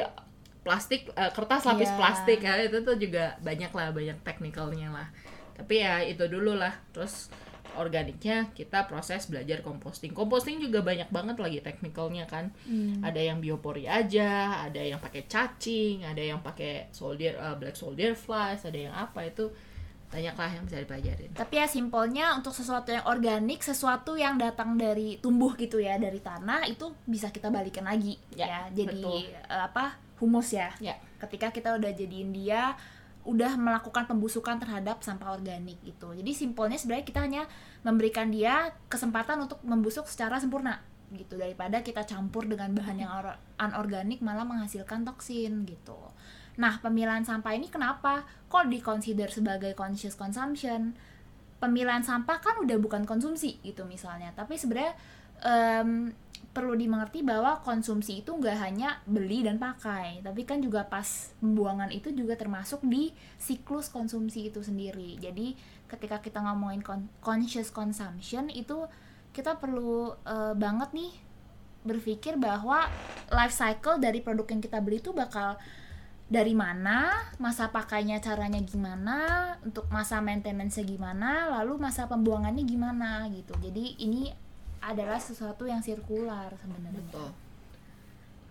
plastik 0.61 1.09
eh, 1.15 1.31
kertas 1.31 1.63
lapis 1.63 1.89
Iya. 1.89 1.97
plastik 1.97 2.39
ya 2.39 2.53
itu 2.61 2.77
tuh 2.83 2.95
juga 2.95 3.39
banyak 3.39 3.71
lah 3.71 3.89
banyak 3.89 4.19
teknikalnya 4.21 4.91
lah 4.91 5.07
tapi 5.57 5.81
ya 5.81 6.05
itu 6.05 6.23
dulu 6.29 6.53
lah 6.53 6.71
terus 6.93 7.33
organiknya 7.77 8.49
kita 8.57 8.89
proses 8.89 9.29
belajar 9.29 9.61
composting 9.61 10.09
composting 10.09 10.57
juga 10.57 10.81
banyak 10.81 11.09
banget 11.09 11.37
lagi 11.37 11.59
teknikalnya 11.61 12.25
kan 12.25 12.49
Hmm. 12.65 13.01
ada 13.05 13.21
yang 13.21 13.37
biopori 13.37 13.85
aja 13.85 14.63
ada 14.65 14.81
yang 14.81 14.97
pakai 14.97 15.29
cacing 15.29 16.01
ada 16.01 16.21
yang 16.21 16.41
pakai 16.41 16.89
soldier 16.89 17.37
eh, 17.37 17.55
black 17.57 17.77
soldier 17.77 18.17
flies 18.17 18.65
ada 18.65 18.77
yang 18.77 18.93
apa 18.93 19.25
itu 19.25 19.49
banyak 20.07 20.39
lah 20.39 20.47
yang 20.47 20.63
bisa 20.63 20.79
dipelajarin 20.79 21.35
Tapi 21.35 21.53
ya 21.59 21.67
simpelnya 21.67 22.31
untuk 22.31 22.55
sesuatu 22.55 22.95
yang 22.95 23.03
organik, 23.03 23.59
sesuatu 23.59 24.15
yang 24.15 24.39
datang 24.39 24.79
dari 24.79 25.19
tumbuh 25.19 25.51
gitu 25.59 25.83
ya, 25.83 25.99
dari 25.99 26.23
tanah 26.23 26.63
itu 26.63 26.95
bisa 27.03 27.27
kita 27.27 27.51
balikin 27.51 27.83
lagi 27.83 28.15
ya. 28.31 28.47
Ya, 28.47 28.61
Jadi 28.71 29.03
betul. 29.03 29.27
eh, 29.27 29.35
apa? 29.51 29.99
humus 30.23 30.55
ya. 30.55 30.71
ya 30.79 30.95
Ketika 31.19 31.51
kita 31.51 31.75
udah 31.75 31.91
jadiin 31.91 32.31
dia 32.31 32.79
udah 33.27 33.59
melakukan 33.59 34.07
pembusukan 34.07 34.55
terhadap 34.55 35.03
sampah 35.03 35.35
organik 35.35 35.75
gitu. 35.83 36.15
Jadi 36.15 36.31
simpelnya 36.31 36.79
sebenarnya 36.79 37.05
kita 37.05 37.19
hanya 37.19 37.43
memberikan 37.83 38.31
dia 38.31 38.71
kesempatan 38.87 39.43
untuk 39.43 39.59
membusuk 39.67 40.07
secara 40.07 40.39
sempurna 40.39 40.79
gitu 41.11 41.39
daripada 41.39 41.83
kita 41.83 42.03
campur 42.03 42.47
dengan 42.47 42.71
bahan 42.75 42.97
yang 43.03 43.11
or- 43.11 43.39
anorganik 43.59 44.23
malah 44.23 44.47
menghasilkan 44.47 45.03
toksin 45.03 45.67
gitu. 45.67 45.95
Nah, 46.57 46.79
pemilahan 46.79 47.23
sampah 47.27 47.53
ini 47.53 47.67
kenapa 47.67 48.25
kok 48.47 48.67
dikonsider 48.71 49.29
sebagai 49.29 49.75
conscious 49.75 50.15
consumption? 50.15 50.95
Pemilahan 51.59 52.01
sampah 52.01 52.39
kan 52.39 52.55
udah 52.63 52.79
bukan 52.79 53.03
konsumsi 53.03 53.59
gitu 53.61 53.83
misalnya, 53.85 54.33
tapi 54.33 54.55
sebenarnya 54.57 54.95
em, 55.43 56.13
perlu 56.57 56.73
dimengerti 56.73 57.21
bahwa 57.21 57.61
konsumsi 57.61 58.25
itu 58.25 58.33
nggak 58.33 58.57
hanya 58.57 58.97
beli 59.05 59.45
dan 59.45 59.61
pakai, 59.61 60.25
tapi 60.25 60.41
kan 60.41 60.57
juga 60.57 60.89
pas 60.89 61.05
pembuangan 61.37 61.93
itu 61.93 62.09
juga 62.09 62.33
termasuk 62.33 62.81
di 62.81 63.13
siklus 63.37 63.93
konsumsi 63.93 64.49
itu 64.49 64.65
sendiri. 64.65 65.21
Jadi 65.21 65.53
ketika 65.85 66.17
kita 66.17 66.41
ngomongin 66.41 66.81
con- 66.81 67.13
conscious 67.21 67.69
consumption 67.69 68.49
itu 68.49 68.89
kita 69.37 69.61
perlu 69.61 70.17
eh, 70.25 70.57
banget 70.57 70.97
nih 70.97 71.13
berpikir 71.85 72.41
bahwa 72.41 72.89
life 73.29 73.53
cycle 73.53 74.01
dari 74.01 74.25
produk 74.25 74.49
yang 74.49 74.61
kita 74.65 74.81
beli 74.81 74.97
itu 74.97 75.13
bakal 75.13 75.61
dari 76.27 76.51
mana, 76.51 77.13
masa 77.39 77.71
pakainya 77.71 78.19
caranya 78.19 78.59
gimana, 78.59 79.55
untuk 79.63 79.87
masa 79.87 80.19
maintenance-nya 80.19 80.83
gimana, 80.83 81.47
lalu 81.55 81.79
masa 81.79 82.03
pembuangannya 82.03 82.67
gimana 82.67 83.31
gitu. 83.31 83.55
Jadi 83.63 83.95
ini 84.03 84.27
adalah 84.87 85.19
sesuatu 85.19 85.63
yang 85.63 85.79
sirkular 85.79 86.47
sebenarnya. 86.55 86.95
betul 86.97 87.29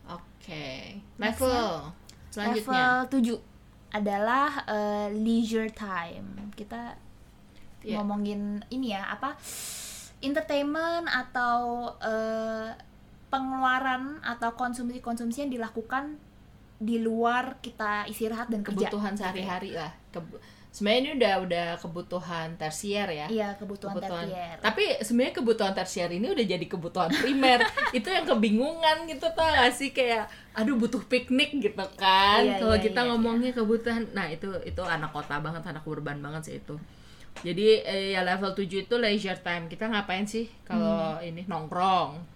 oke 0.06 0.66
Next 1.16 1.40
level 1.40 1.72
selanjutnya 2.28 2.84
Level 3.08 3.40
7 3.40 3.96
adalah 3.96 4.50
eh, 4.68 5.08
leisure 5.10 5.72
time. 5.72 6.52
Kita 6.52 6.92
Iya. 7.80 7.96
ngomongin 7.96 8.60
ini 8.68 8.90
ya, 8.90 9.08
apa? 9.08 9.38
entertainment 10.18 11.06
atau 11.06 11.86
eh, 11.96 12.74
pengeluaran 13.28 14.18
atau 14.20 14.52
konsumsi-konsumsi 14.54 15.46
yang 15.46 15.52
dilakukan 15.52 16.18
di 16.76 16.98
luar 16.98 17.56
kita 17.60 18.04
istirahat 18.04 18.50
dan 18.50 18.60
kebutuhan 18.60 19.14
sehari-hari 19.14 19.72
lah 19.72 19.92
Kebu- 20.10 20.40
sebenarnya 20.76 21.00
ini 21.00 21.10
udah 21.16 21.34
udah 21.48 21.66
kebutuhan 21.80 22.48
tersier 22.60 23.08
ya. 23.08 23.26
Iya, 23.32 23.48
kebutuhan, 23.56 23.96
tersier. 23.96 24.60
tapi 24.60 24.84
sebenarnya 25.00 25.34
kebutuhan 25.40 25.72
tersier 25.72 26.12
ini 26.12 26.28
udah 26.28 26.44
jadi 26.44 26.66
kebutuhan 26.68 27.08
primer. 27.16 27.64
Itu 27.96 28.12
yang 28.12 28.28
kebingungan 28.28 29.08
gitu 29.08 29.24
tau 29.32 29.48
gak 29.48 29.72
sih? 29.72 29.96
Kayak 29.96 30.28
aduh 30.52 30.76
butuh 30.76 31.00
piknik 31.08 31.56
gitu 31.64 31.80
kan. 31.96 32.44
Iya, 32.44 32.60
kalau 32.60 32.76
iya, 32.76 32.84
kita 32.84 33.00
iya, 33.00 33.08
ngomongnya 33.08 33.50
kebutuhan 33.56 34.04
nah 34.12 34.28
itu 34.28 34.52
itu 34.68 34.82
anak 34.84 35.16
kota 35.16 35.40
banget 35.40 35.64
anak 35.64 35.84
urban 35.88 36.20
banget 36.20 36.42
sih 36.44 36.54
itu. 36.60 36.76
Jadi 37.40 37.80
eh, 37.80 38.12
ya 38.12 38.20
level 38.20 38.52
7 38.52 38.68
itu 38.68 38.94
leisure 39.00 39.40
time. 39.40 39.72
Kita 39.72 39.88
ngapain 39.88 40.28
sih 40.28 40.44
kalau 40.68 41.16
ini? 41.24 41.48
Nongkrong 41.48 42.35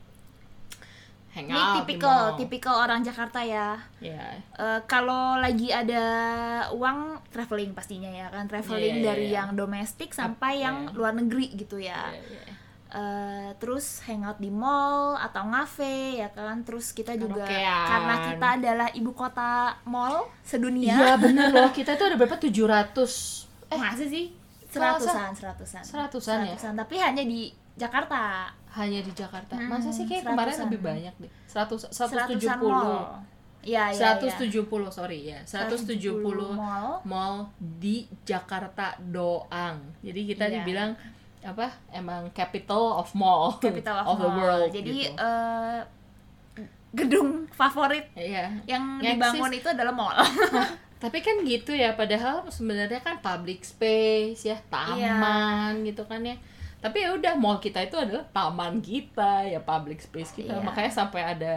hangout 1.30 1.54
di 1.54 1.78
tipikal 1.80 2.20
tipikal 2.34 2.74
orang 2.80 3.00
Jakarta 3.00 3.38
ya. 3.40 3.78
ya 3.98 4.34
Eh, 4.52 4.80
kalau 4.84 5.36
lagi 5.36 5.70
ada 5.70 6.02
uang 6.70 6.98
traveling 7.28 7.70
pastinya 7.70 8.08
ya 8.08 8.26
kan 8.28 8.44
traveling 8.44 8.96
Iya, 8.96 9.00
iya, 9.00 9.08
dari 9.08 9.26
iya. 9.26 9.36
yang 9.38 9.48
domestik 9.54 10.10
sampai 10.10 10.58
iya. 10.58 10.62
yang 10.66 10.76
luar 10.92 11.12
negeri 11.12 11.54
gitu 11.54 11.76
ya. 11.76 12.10
Iya, 12.10 12.22
iya. 12.24 12.54
Eh, 12.90 13.50
terus 13.56 14.02
hangout 14.02 14.36
di 14.36 14.50
mall 14.50 15.14
atau 15.14 15.46
ngafe 15.46 16.18
ya 16.18 16.26
kan 16.28 16.60
terus 16.60 16.90
kita 16.90 17.14
juga 17.14 17.46
Karaokean. 17.46 17.86
karena 17.86 18.14
kita 18.26 18.46
adalah 18.58 18.88
ibu 18.90 19.12
kota 19.12 19.50
mall 19.84 20.26
sedunia 20.42 20.98
Iya 20.98 21.14
bener 21.16 21.54
loh, 21.54 21.70
kita 21.70 21.94
tuh 21.94 22.10
ada 22.10 22.16
berapa? 22.16 22.34
700 22.34 23.70
eh 23.70 23.78
masa 23.78 24.02
sih 24.04 24.34
Serasa- 24.66 25.06
seratusan 25.06 25.30
seratusan 25.32 25.82
Seratusan 25.86 26.38
ya? 26.42 26.58
tapi 26.76 26.98
hanya 26.98 27.22
di 27.22 27.46
Jakarta 27.72 28.50
hanya 28.72 29.00
di 29.00 29.10
Jakarta. 29.10 29.54
Hmm, 29.54 29.66
Masa 29.68 29.90
sih 29.90 30.04
kayak 30.04 30.22
kemarin 30.24 30.54
lebih 30.64 30.80
banyak 30.80 31.14
deh. 31.18 31.30
100 31.46 31.90
seratusan 31.90 32.38
170. 32.38 32.58
mall 32.62 33.18
ya 33.60 33.92
ya 33.92 34.16
170 34.16 34.64
sorry 34.88 35.28
ya. 35.28 35.38
170 35.44 36.22
mall 36.50 37.02
mall 37.02 37.36
di 37.58 38.04
Jakarta 38.22 38.94
doang. 39.00 39.76
Jadi 40.00 40.20
kita 40.26 40.44
Iya. 40.46 40.54
dibilang 40.56 40.90
apa? 41.40 41.68
Emang 41.90 42.30
capital 42.30 42.98
of 42.98 43.10
mall. 43.12 43.58
capital 43.58 44.00
of, 44.00 44.16
the 44.16 44.24
mall. 44.24 44.38
world. 44.38 44.70
jadi 44.70 44.90
gitu. 45.08 45.12
eh, 45.18 45.80
gedung 46.90 47.46
favorit 47.50 48.10
Iya. 48.12 48.50
yang 48.64 48.98
Ngeksis. 48.98 49.14
dibangun 49.14 49.52
itu 49.52 49.68
adalah 49.68 49.92
mall 49.92 50.16
Tapi 51.00 51.24
kan 51.24 51.40
gitu 51.42 51.72
ya, 51.72 51.96
padahal 51.96 52.44
sebenarnya 52.52 53.00
kan 53.00 53.24
public 53.24 53.64
space 53.64 54.44
ya, 54.44 54.60
taman 54.68 55.80
gitu 55.80 56.04
kan 56.04 56.20
ya. 56.20 56.36
Tapi 56.80 56.96
ya 57.04 57.12
udah 57.12 57.32
mall 57.36 57.60
kita 57.60 57.84
itu 57.84 57.96
adalah 57.96 58.24
taman 58.32 58.80
kita, 58.80 59.44
ya 59.44 59.60
public 59.60 60.00
space 60.00 60.32
kita. 60.32 60.56
Iya. 60.56 60.64
Makanya 60.64 60.92
sampai 60.92 61.22
ada 61.22 61.54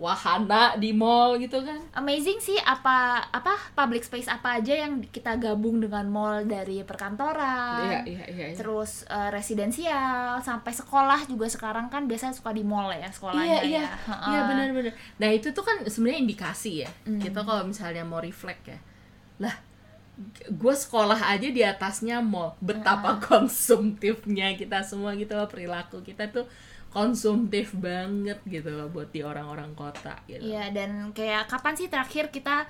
wahana 0.00 0.80
di 0.80 0.96
mall 0.96 1.36
gitu 1.36 1.60
kan 1.60 1.76
amazing 1.92 2.40
sih 2.40 2.56
apa 2.56 3.20
apa 3.28 3.52
public 3.76 4.00
space 4.00 4.32
apa 4.32 4.56
aja 4.56 4.72
yang 4.72 5.04
kita 5.04 5.36
gabung 5.36 5.76
dengan 5.76 6.08
mall 6.08 6.40
dari 6.48 6.80
perkantoran 6.88 7.84
iya 7.84 8.00
iya 8.08 8.24
iya 8.32 8.44
iya. 8.48 8.56
terus 8.56 9.04
eh, 9.12 9.28
residensial 9.28 10.40
sampai 10.40 10.72
sekolah 10.72 11.28
juga 11.28 11.44
sekarang 11.52 11.92
kan 11.92 12.08
biasanya 12.08 12.32
suka 12.32 12.56
di 12.56 12.64
mall 12.64 12.88
ya 12.88 13.12
sekolahnya 13.12 13.44
iya 13.44 13.60
iya 13.60 13.84
ya 13.84 13.84
iya 13.84 14.40
Heeh. 14.40 14.42
benar-benar 14.48 14.94
nah 15.20 15.28
itu 15.28 15.52
tuh 15.52 15.64
kan 15.68 15.84
sebenarnya 15.84 16.20
indikasi 16.24 16.72
ya 16.80 16.90
Hmm. 17.04 17.20
kita 17.20 17.44
kalau 17.44 17.68
misalnya 17.68 18.00
mau 18.00 18.24
reflect 18.24 18.72
ya 18.72 18.78
lah 19.36 19.52
gue 20.50 20.74
sekolah 20.74 21.20
aja 21.32 21.48
di 21.48 21.62
atasnya 21.64 22.20
mall. 22.20 22.56
Betapa 22.60 23.16
konsumtifnya 23.30 24.54
kita 24.54 24.84
semua 24.84 25.16
gitu 25.16 25.34
loh 25.34 25.48
perilaku 25.48 26.04
kita 26.04 26.28
tuh 26.28 26.46
konsumtif 26.90 27.70
banget 27.78 28.42
gitu 28.44 28.70
loh 28.74 28.90
buat 28.90 29.08
di 29.14 29.22
orang-orang 29.22 29.72
kota 29.78 30.18
gitu. 30.26 30.42
Iya 30.42 30.74
dan 30.74 31.14
kayak 31.14 31.46
kapan 31.46 31.74
sih 31.78 31.86
terakhir 31.86 32.34
kita 32.34 32.66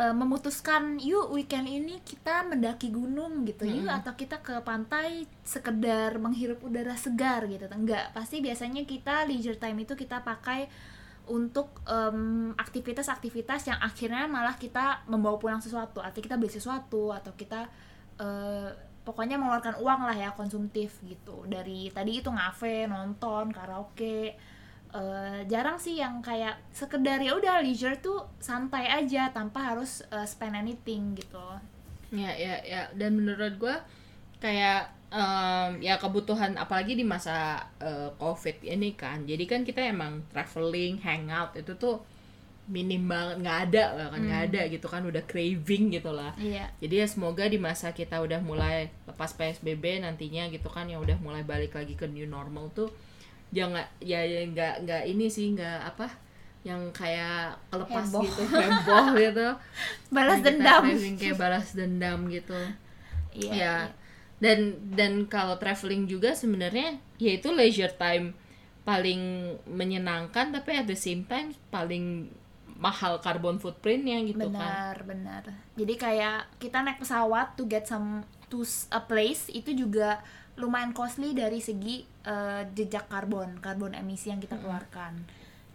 eh, 0.00 0.14
memutuskan 0.16 0.96
yuk 0.96 1.28
weekend 1.30 1.68
ini 1.68 2.00
kita 2.00 2.48
mendaki 2.48 2.88
gunung 2.88 3.44
gitu. 3.44 3.68
Yuk 3.68 3.88
atau 3.88 4.16
kita 4.16 4.40
ke 4.40 4.64
pantai 4.64 5.28
sekedar 5.44 6.16
menghirup 6.16 6.64
udara 6.64 6.96
segar 6.96 7.44
gitu. 7.46 7.68
Enggak 7.68 8.16
pasti 8.16 8.40
biasanya 8.40 8.82
kita 8.88 9.28
leisure 9.28 9.60
time 9.60 9.84
itu 9.84 9.92
kita 9.92 10.24
pakai 10.24 10.66
untuk 11.30 11.80
em, 11.86 12.50
aktivitas-aktivitas 12.58 13.70
yang 13.70 13.78
akhirnya 13.78 14.26
malah 14.26 14.58
kita 14.58 15.06
membawa 15.06 15.38
pulang 15.38 15.62
sesuatu. 15.62 16.02
Artinya 16.02 16.26
kita 16.26 16.36
beli 16.36 16.50
sesuatu 16.50 17.14
atau 17.14 17.32
kita 17.38 17.70
eh, 18.18 18.70
pokoknya 19.06 19.38
mengeluarkan 19.38 19.78
uang 19.78 20.00
lah 20.10 20.16
ya 20.18 20.30
konsumtif 20.34 20.98
gitu. 21.06 21.46
Dari 21.46 21.88
tadi 21.94 22.20
itu 22.20 22.28
ngafe 22.28 22.90
nonton 22.90 23.54
karaoke. 23.54 24.34
Eh, 24.90 25.40
jarang 25.46 25.78
sih 25.78 26.02
yang 26.02 26.18
kayak 26.18 26.58
sekedar 26.74 27.22
ya 27.22 27.38
udah 27.38 27.62
leisure 27.62 27.94
tuh 28.02 28.26
santai 28.42 28.90
aja 28.90 29.30
tanpa 29.30 29.70
harus 29.70 30.02
eh, 30.10 30.26
spend 30.26 30.58
anything 30.58 31.14
gitu. 31.14 31.46
Ya 32.10 32.34
ya 32.34 32.58
ya. 32.66 32.90
Dan 32.98 33.22
menurut 33.22 33.54
gue 33.56 33.76
kayak 34.42 34.99
em, 35.10 35.70
ya 35.82 35.98
kebutuhan 35.98 36.54
apalagi 36.56 36.94
di 36.94 37.04
masa 37.04 37.66
eh, 37.82 38.10
covid 38.16 38.62
ini 38.62 38.94
kan. 38.94 39.26
Jadi 39.26 39.44
kan 39.44 39.60
kita 39.66 39.82
emang 39.82 40.22
traveling 40.30 41.02
hangout 41.02 41.54
itu 41.58 41.74
tuh 41.76 42.02
minim 42.70 43.06
banget. 43.10 43.42
Nggak 43.42 43.58
ada 43.70 43.84
lah 43.98 44.06
kan 44.14 44.20
nggak 44.22 44.42
ada 44.50 44.60
gitu 44.70 44.86
kan. 44.86 45.02
Udah 45.02 45.22
craving 45.26 45.90
gitu 45.94 46.10
lah. 46.14 46.32
Iya. 46.38 46.70
Jadi 46.78 46.94
ya 47.02 47.06
semoga 47.10 47.44
di 47.50 47.58
masa 47.58 47.90
kita 47.90 48.22
udah 48.22 48.38
mulai 48.40 48.88
lepas 49.10 49.34
psbb 49.34 50.02
nantinya 50.06 50.46
gitu 50.48 50.70
kan 50.70 50.86
yang 50.86 51.02
udah 51.02 51.18
mulai 51.18 51.42
balik 51.42 51.74
lagi 51.74 51.98
ke 51.98 52.06
new 52.06 52.26
normal 52.30 52.70
tuh 52.70 52.90
jangan 53.50 53.82
ya 53.98 54.22
ya 54.22 54.46
nggak 54.46 54.86
nggak 54.86 55.02
ini 55.10 55.26
sih 55.26 55.50
nggak 55.58 55.78
apa 55.82 56.06
yang 56.60 56.92
kayak 56.92 57.56
kelepas 57.72 58.04
Heboh. 58.04 58.22
gitu 58.22 58.42
heboh 58.52 59.06
gitu. 59.16 59.48
Balas 60.14 60.38
dendam. 60.44 60.82
kayak 61.16 61.36
balas 61.40 61.72
dendam 61.72 62.28
gitu. 62.28 62.58
Iya 63.32 63.48
ya. 63.48 63.54
iya. 63.56 63.74
Dan 64.40 64.80
dan 64.96 65.28
kalau 65.28 65.60
traveling 65.60 66.08
juga 66.08 66.32
sebenarnya 66.32 66.96
ya 67.20 67.36
itu 67.36 67.52
leisure 67.52 67.92
time 67.94 68.32
paling 68.88 69.54
menyenangkan 69.68 70.50
tapi 70.50 70.80
at 70.80 70.88
the 70.88 70.96
same 70.96 71.28
time 71.28 71.52
paling 71.68 72.32
mahal 72.80 73.20
carbon 73.20 73.60
footprintnya 73.60 74.24
gitu 74.24 74.48
kan. 74.48 74.56
Benar 74.56 74.96
benar. 75.04 75.42
Jadi 75.76 75.94
kayak 76.00 76.48
kita 76.56 76.80
naik 76.80 77.04
pesawat 77.04 77.52
to 77.60 77.68
get 77.68 77.84
some 77.84 78.24
to 78.48 78.64
a 78.90 79.04
place 79.04 79.52
itu 79.52 79.76
juga 79.76 80.24
lumayan 80.56 80.96
costly 80.96 81.36
dari 81.36 81.60
segi 81.60 82.02
eh, 82.24 82.62
jejak 82.72 83.12
karbon 83.12 83.60
karbon 83.60 83.92
emisi 83.92 84.32
yang 84.32 84.40
kita 84.40 84.56
keluarkan 84.56 85.20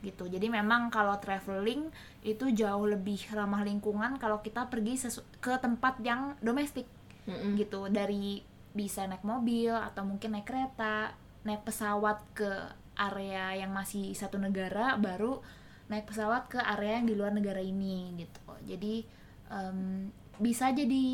gitu. 0.01 0.25
Jadi 0.25 0.49
memang 0.49 0.89
kalau 0.89 1.17
traveling 1.21 1.89
itu 2.25 2.49
jauh 2.53 2.89
lebih 2.89 3.21
ramah 3.33 3.61
lingkungan 3.61 4.17
kalau 4.17 4.41
kita 4.41 4.65
pergi 4.69 4.97
ke 5.37 5.53
tempat 5.61 6.01
yang 6.01 6.33
domestik 6.41 6.89
Mm-mm. 7.29 7.53
gitu. 7.57 7.85
Dari 7.89 8.41
bisa 8.75 9.07
naik 9.07 9.23
mobil 9.23 9.71
atau 9.71 10.03
mungkin 10.03 10.35
naik 10.35 10.45
kereta 10.45 11.15
naik 11.47 11.63
pesawat 11.63 12.19
ke 12.35 12.51
area 12.95 13.55
yang 13.55 13.71
masih 13.71 14.11
satu 14.11 14.35
negara 14.35 14.99
baru 14.99 15.39
naik 15.87 16.09
pesawat 16.09 16.51
ke 16.51 16.59
area 16.59 16.99
yang 16.99 17.07
di 17.07 17.15
luar 17.15 17.31
negara 17.31 17.61
ini 17.63 18.11
gitu. 18.19 18.41
Jadi 18.67 19.05
em, 19.47 20.09
bisa 20.35 20.73
jadi 20.75 21.05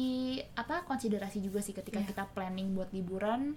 apa 0.58 0.82
konsiderasi 0.90 1.44
juga 1.46 1.62
sih 1.62 1.78
ketika 1.78 2.02
Iya. 2.02 2.10
kita 2.10 2.24
planning 2.34 2.74
buat 2.74 2.90
liburan. 2.90 3.54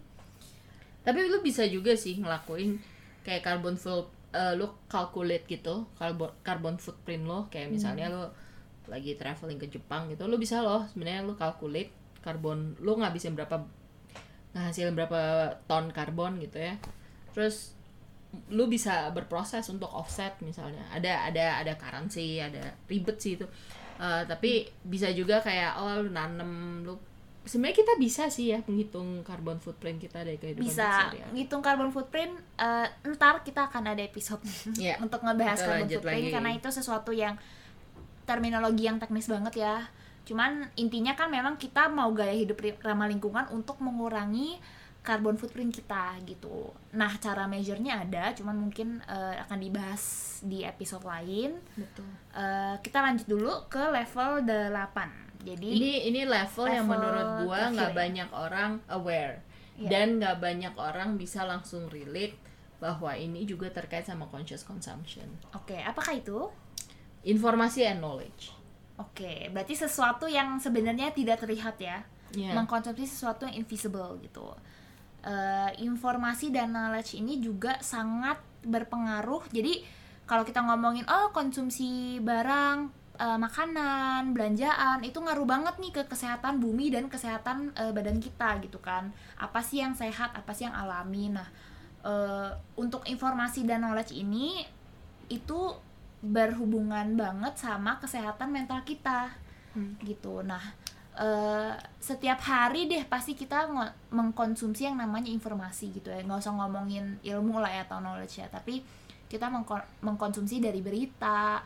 Tapi 1.05 1.19
lu 1.29 1.41
bisa 1.41 1.65
juga 1.65 1.97
sih 1.97 2.21
ngelakuin 2.21 2.81
kayak 3.25 3.41
carbon 3.45 3.77
full 3.81 4.09
eh, 4.35 4.53
lu 4.59 4.69
calculate 4.91 5.47
gitu 5.49 5.89
carbon 5.97 6.29
carbon 6.45 6.77
footprint 6.77 7.25
lo. 7.25 7.49
Kayak 7.49 7.73
misalnya 7.73 8.07
lu 8.13 8.25
lagi 8.85 9.17
traveling 9.17 9.57
ke 9.57 9.73
Jepang 9.73 10.13
gitu 10.13 10.29
lu 10.29 10.37
bisa 10.37 10.61
loh 10.61 10.85
sebenarnya 10.93 11.25
lu 11.25 11.33
calculate 11.41 11.89
karbon 12.21 12.77
lu 12.85 13.01
ngabisin 13.01 13.33
berapa 13.33 13.65
ngasilin 14.55 14.95
berapa 14.95 15.21
ton 15.67 15.91
karbon 15.91 16.39
gitu 16.39 16.63
ya. 16.63 16.79
Terus 17.35 17.75
lu 18.51 18.67
bisa 18.67 19.11
berproses 19.11 19.67
untuk 19.69 19.91
offset 19.91 20.35
misalnya. 20.41 20.83
Ada 20.91 21.29
ada 21.29 21.45
ada 21.61 21.73
currency 21.75 22.39
ada 22.39 22.75
ribet 22.87 23.19
sih 23.19 23.35
itu. 23.35 23.47
Eh, 23.95 24.23
tapi 24.27 24.67
bisa 24.83 25.07
juga 25.11 25.39
kayak 25.39 25.79
oh 25.79 26.03
lu 26.03 26.11
nanem 26.11 26.83
lu 26.83 26.99
sebenarnya 27.45 27.77
kita 27.77 27.95
bisa 27.95 28.27
sih 28.27 28.51
ya 28.51 28.59
menghitung 28.65 29.21
carbon 29.23 29.61
footprint 29.61 30.01
kita 30.01 30.25
dari 30.25 30.35
kehidupan 30.35 30.65
bisa 30.65 31.13
ngitung 31.31 31.61
carbon 31.61 31.93
footprint 31.93 32.33
eh, 32.57 32.89
ntar 33.15 33.45
kita 33.45 33.69
akan 33.69 33.93
ada 33.95 34.03
episode 34.03 34.41
Iya. 34.81 34.97
untuk 34.99 35.21
ngebahas 35.21 35.61
Kita 35.61 35.69
carbon 35.69 35.89
footprint 35.93 36.25
lagi. 36.25 36.35
karena 36.35 36.51
itu 36.57 36.69
sesuatu 36.73 37.13
yang 37.13 37.37
terminologi 38.25 38.89
yang 38.89 38.97
teknis 38.97 39.29
banget 39.29 39.61
ya 39.61 39.85
cuman 40.25 40.73
intinya 40.81 41.13
kan 41.13 41.29
memang 41.29 41.61
kita 41.61 41.93
mau 41.93 42.09
gaya 42.17 42.33
hidup 42.33 42.57
ramah 42.81 43.09
lingkungan 43.09 43.49
untuk 43.53 43.81
mengurangi 43.85 44.57
carbon 45.05 45.37
footprint 45.37 45.69
kita 45.69 46.17
gitu. 46.25 46.73
Nah 46.97 47.13
cara 47.21 47.45
measure-nya 47.45 48.09
ada 48.09 48.33
cuman 48.33 48.57
mungkin 48.57 49.05
eh, 49.05 49.37
akan 49.45 49.59
dibahas 49.61 50.03
di 50.41 50.65
episode 50.65 51.05
lain. 51.05 51.61
Betul. 51.77 52.09
Eh, 52.33 52.77
kita 52.81 53.05
lanjut 53.05 53.29
dulu 53.29 53.53
ke 53.69 53.85
level 53.93 54.49
8 54.49 55.25
jadi 55.45 55.69
ini 55.77 55.93
ini 56.09 56.23
level, 56.25 56.65
yang 56.73 56.89
level 56.89 56.97
menurut 56.97 57.29
gua 57.45 57.61
nggak 57.69 57.93
ya. 57.93 57.97
banyak 57.97 58.29
orang 58.33 58.71
aware. 58.89 59.37
Iya. 59.75 59.91
dan 59.91 60.23
nggak 60.23 60.39
banyak 60.39 60.75
orang 60.79 61.19
bisa 61.19 61.43
langsung 61.43 61.91
relate 61.91 62.39
bahwa 62.79 63.11
ini 63.19 63.43
juga 63.43 63.67
terkait 63.75 64.07
sama 64.07 64.31
conscious 64.31 64.63
consumption. 64.63 65.27
Oke 65.51 65.75
apakah 65.83 66.15
itu? 66.15 66.47
Informasi 67.27 67.83
and 67.83 67.99
knowledge 67.99 68.54
Oke, 68.95 69.51
berarti 69.51 69.75
sesuatu 69.75 70.31
yang 70.31 70.63
sebenarnya 70.63 71.11
tidak 71.11 71.43
terlihat 71.43 71.77
ya, 71.83 72.07
Iya. 72.31 72.55
mengkonsumsi 72.55 73.07
sesuatu 73.07 73.47
yang 73.47 73.67
invisible 73.67 74.19
gitu. 74.23 74.55
Eh, 75.25 75.71
informasi 75.83 76.53
dan 76.55 76.71
knowledge 76.71 77.17
ini 77.19 77.41
juga 77.43 77.81
sangat 77.83 78.39
berpengaruh. 78.63 79.49
Jadi 79.51 79.83
kalau 80.29 80.45
kita 80.45 80.61
ngomongin 80.63 81.05
oh 81.09 81.33
konsumsi 81.35 82.21
barang, 82.21 82.77
eh, 83.19 83.39
makanan, 83.41 84.31
belanjaan 84.31 85.03
itu 85.03 85.19
ngaruh 85.19 85.47
banget 85.49 85.75
nih 85.81 85.93
ke 85.95 86.03
kesehatan 86.07 86.61
bumi 86.63 86.93
dan 86.95 87.11
kesehatan 87.11 87.73
eh, 87.75 87.91
badan 87.91 88.21
kita 88.23 88.63
gitu 88.63 88.79
kan. 88.79 89.11
Apa 89.41 89.59
sih 89.65 89.83
yang 89.83 89.97
sehat, 89.97 90.31
apa 90.37 90.55
sih 90.55 90.69
yang 90.71 90.77
alami. 90.77 91.35
Nah, 91.35 91.49
eh, 92.05 92.51
untuk 92.79 93.03
informasi 93.09 93.67
dan 93.67 93.83
knowledge 93.83 94.13
ini 94.15 94.63
itu 95.33 95.73
berhubungan 96.25 97.13
banget 97.21 97.61
sama 97.61 98.01
kesehatan 98.01 98.49
mental 98.49 98.81
kita. 98.83 99.45
Hmm. 99.75 99.99
gitu. 100.07 100.41
Nah 100.47 100.63
eh, 101.19 101.75
setiap 101.99 102.39
hari 102.47 102.87
deh 102.87 103.03
pasti 103.07 103.35
kita 103.35 103.67
mengkonsumsi 104.15 104.87
yang 104.87 104.97
namanya 104.99 105.29
informasi 105.29 105.91
gitu 105.91 106.15
ya. 106.15 106.23
Nggak 106.23 106.47
usah 106.47 106.55
ngomongin 106.55 107.19
ilmu 107.27 107.59
lah 107.59 107.71
ya 107.71 107.83
atau 107.87 107.99
knowledge 107.99 108.39
ya. 108.39 108.47
Tapi 108.47 108.81
kita 109.27 109.51
mengko- 109.51 109.91
mengkonsumsi 110.07 110.63
dari 110.63 110.79
berita 110.79 111.59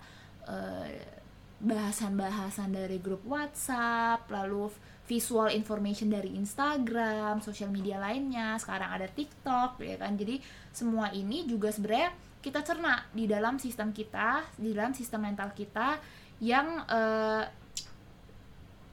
eh, 0.48 1.20
bahasan-bahasan 1.58 2.70
dari 2.72 3.02
grup 3.02 3.26
WhatsApp 3.26 4.30
lalu 4.30 4.70
visual 5.08 5.48
information 5.48 6.12
dari 6.12 6.36
Instagram 6.36 7.40
sosial 7.44 7.68
media 7.68 8.00
lainnya. 8.00 8.56
Sekarang 8.56 8.88
ada 8.92 9.08
TikTok 9.08 9.80
ya 9.84 9.96
kan. 10.00 10.16
Jadi 10.16 10.40
semua 10.72 11.12
ini 11.12 11.44
juga 11.44 11.68
sebenarnya 11.68 12.12
kita 12.38 12.62
cerna 12.62 13.02
di 13.10 13.26
dalam 13.26 13.56
sistem 13.56 13.90
kita 13.90 14.40
di 14.54 14.70
dalam 14.70 14.92
sistem 14.92 15.24
mental 15.24 15.50
kita 15.52 15.98
yang 16.38 16.86
eh, 16.86 17.44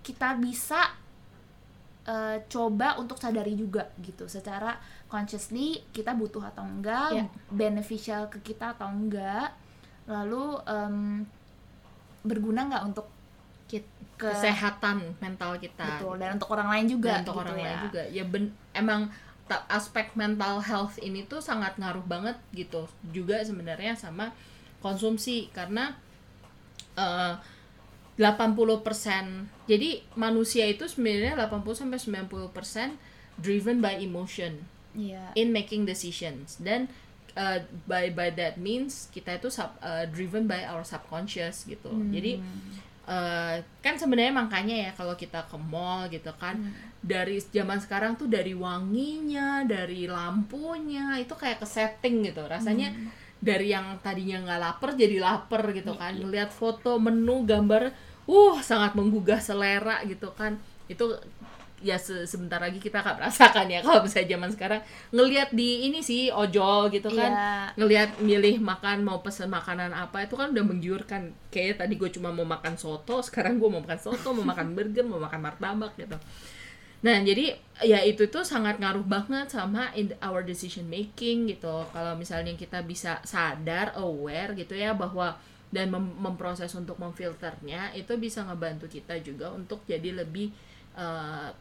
kita 0.02 0.38
bisa 0.38 0.82
eh, 2.06 2.38
coba 2.46 2.98
untuk 2.98 3.18
sadari 3.18 3.54
juga 3.54 3.90
gitu. 4.00 4.26
Secara 4.26 4.78
consciously 5.06 5.82
kita 5.90 6.14
butuh 6.14 6.42
atau 6.44 6.62
enggak 6.62 7.10
Ya. 7.14 7.26
beneficial 7.50 8.28
ke 8.28 8.42
kita 8.44 8.74
atau 8.74 8.90
enggak 8.90 9.54
lalu 10.06 10.62
em, 10.66 11.26
berguna 12.22 12.66
nggak 12.66 12.84
untuk 12.86 13.08
Kit- 13.66 13.90
ke 14.16 14.30
kesehatan 14.30 15.18
mental 15.18 15.58
kita 15.58 15.98
betul 15.98 16.16
dan 16.16 16.38
untuk 16.38 16.54
orang 16.54 16.70
lain 16.70 16.86
juga 16.88 17.10
dan 17.10 17.26
untuk 17.26 17.34
gitu 17.34 17.42
orang 17.42 17.58
ya. 17.58 17.66
lain 17.66 17.80
juga. 17.90 18.02
Ya 18.08 18.24
ben 18.24 18.44
emang 18.72 19.02
aspek 19.70 20.10
mental 20.18 20.58
health 20.60 20.98
ini 20.98 21.22
tuh 21.26 21.38
sangat 21.38 21.78
ngaruh 21.78 22.02
banget 22.06 22.38
gitu 22.52 22.90
juga 23.14 23.38
sebenarnya 23.46 23.94
sama 23.94 24.34
konsumsi 24.82 25.54
karena 25.54 25.94
eh 26.98 27.36
80% 28.16 29.68
jadi 29.68 30.00
manusia 30.16 30.64
itu 30.66 30.88
sebenarnya 30.88 31.36
80 31.36 31.84
sampai 31.84 32.00
90% 32.00 32.96
driven 33.36 33.84
by 33.84 34.00
emotion 34.00 34.64
Iya. 34.96 35.36
in 35.36 35.52
making 35.52 35.84
decisions 35.84 36.56
dan 36.56 36.88
uh, 37.36 37.60
by 37.84 38.08
by 38.16 38.32
that 38.32 38.56
means 38.56 39.12
kita 39.12 39.36
itu 39.36 39.52
sub, 39.52 39.76
uh, 39.84 40.08
driven 40.08 40.48
by 40.48 40.64
our 40.64 40.88
subconscious 40.88 41.68
gitu 41.68 41.92
jadi 42.16 42.40
uh, 43.06 43.56
kan 43.82 43.96
sebenarnya 43.98 44.34
makanya 44.34 44.76
ya 44.90 44.92
kalau 44.94 45.14
kita 45.18 45.46
ke 45.46 45.58
mall 45.58 46.10
gitu 46.10 46.30
kan 46.38 46.58
dari 47.06 47.38
zaman 47.38 47.78
sekarang 47.78 48.18
tuh 48.18 48.26
dari 48.26 48.58
wanginya 48.58 49.62
dari 49.62 50.10
lampunya 50.10 51.22
itu 51.22 51.38
kayak 51.38 51.62
ke 51.62 51.68
setting 51.70 52.26
gitu. 52.26 52.42
Rasanya 52.46 52.90
dari 53.38 53.70
yang 53.70 54.02
tadinya 54.02 54.42
nggak 54.42 54.62
lapar 54.62 54.90
jadi 54.98 55.22
lapar 55.22 55.70
gitu 55.70 55.94
kan. 55.94 56.18
lihat 56.18 56.50
foto 56.50 56.98
menu 56.98 57.46
gambar 57.46 57.94
uh 58.26 58.58
sangat 58.66 58.98
menggugah 58.98 59.38
selera 59.38 60.02
gitu 60.10 60.34
kan. 60.34 60.58
Itu 60.90 61.18
ya 61.86 61.98
se- 62.02 62.26
sebentar 62.26 62.58
lagi 62.58 62.82
kita 62.82 62.98
akan 63.06 63.14
merasakan 63.22 63.70
ya 63.70 63.80
kalau 63.86 64.02
misalnya 64.02 64.30
zaman 64.34 64.50
sekarang. 64.50 64.82
Ngelihat 65.14 65.50
di 65.54 65.86
ini 65.86 66.02
sih 66.02 66.34
ojol 66.34 66.90
gitu 66.90 67.10
kan. 67.14 67.30
Iya. 67.32 67.50
ngelihat 67.78 68.10
milih 68.26 68.56
makan 68.60 69.06
mau 69.06 69.22
pesen 69.22 69.54
makanan 69.54 69.94
apa 69.94 70.26
itu 70.26 70.34
kan 70.34 70.50
udah 70.50 70.66
menggiurkan. 70.66 71.22
Kayak 71.54 71.86
tadi 71.86 71.94
gue 72.02 72.10
cuma 72.10 72.34
mau 72.34 72.44
makan 72.44 72.74
soto 72.82 73.22
sekarang 73.28 73.62
gue 73.62 73.70
mau 73.70 73.82
makan 73.86 74.00
soto 74.02 74.34
mau 74.34 74.46
makan 74.52 74.74
burger 74.74 75.06
mau 75.06 75.22
makan 75.22 75.40
martabak 75.46 75.94
gitu. 76.02 76.18
Nah 77.06 77.22
jadi 77.22 77.54
ya 77.86 78.02
itu 78.02 78.26
tuh 78.34 78.42
sangat 78.42 78.82
ngaruh 78.82 79.06
banget 79.06 79.54
sama 79.54 79.94
in 79.94 80.10
our 80.26 80.42
decision 80.42 80.90
making 80.90 81.46
gitu. 81.54 81.86
Kalau 81.94 82.18
misalnya 82.18 82.54
kita 82.58 82.82
bisa 82.82 83.22
sadar 83.22 83.94
aware 84.00 84.58
gitu 84.58 84.74
ya 84.74 84.98
bahwa 84.98 85.38
dan 85.76 85.92
mem- 85.92 86.16
memproses 86.16 86.72
untuk 86.72 86.96
memfilternya 86.96 87.92
itu 87.92 88.16
bisa 88.16 88.48
ngebantu 88.48 88.88
kita 88.88 89.20
juga 89.20 89.52
untuk 89.52 89.84
jadi 89.84 90.16
lebih 90.24 90.56
uh, 90.96 91.52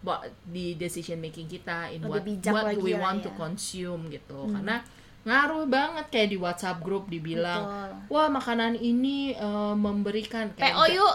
di 0.47 0.79
decision 0.79 1.19
making 1.19 1.51
kita 1.51 1.91
in 1.91 2.07
Lebih 2.07 2.15
what, 2.15 2.23
bijak 2.23 2.55
what 2.55 2.65
lagi 2.71 2.79
we 2.79 2.95
want 2.95 3.19
ya. 3.19 3.25
to 3.27 3.31
consume 3.35 4.07
gitu 4.07 4.47
karena 4.47 4.79
ngaruh 5.25 5.65
banget 5.67 6.07
kayak 6.13 6.29
di 6.31 6.39
WhatsApp 6.39 6.85
grup 6.85 7.09
dibilang 7.09 7.65
Betul. 7.65 8.13
wah 8.13 8.29
makanan 8.29 8.77
ini 8.77 9.33
uh, 9.35 9.73
memberikan 9.73 10.53
kayak 10.53 10.77
PO 10.77 10.85
yuk. 10.95 11.15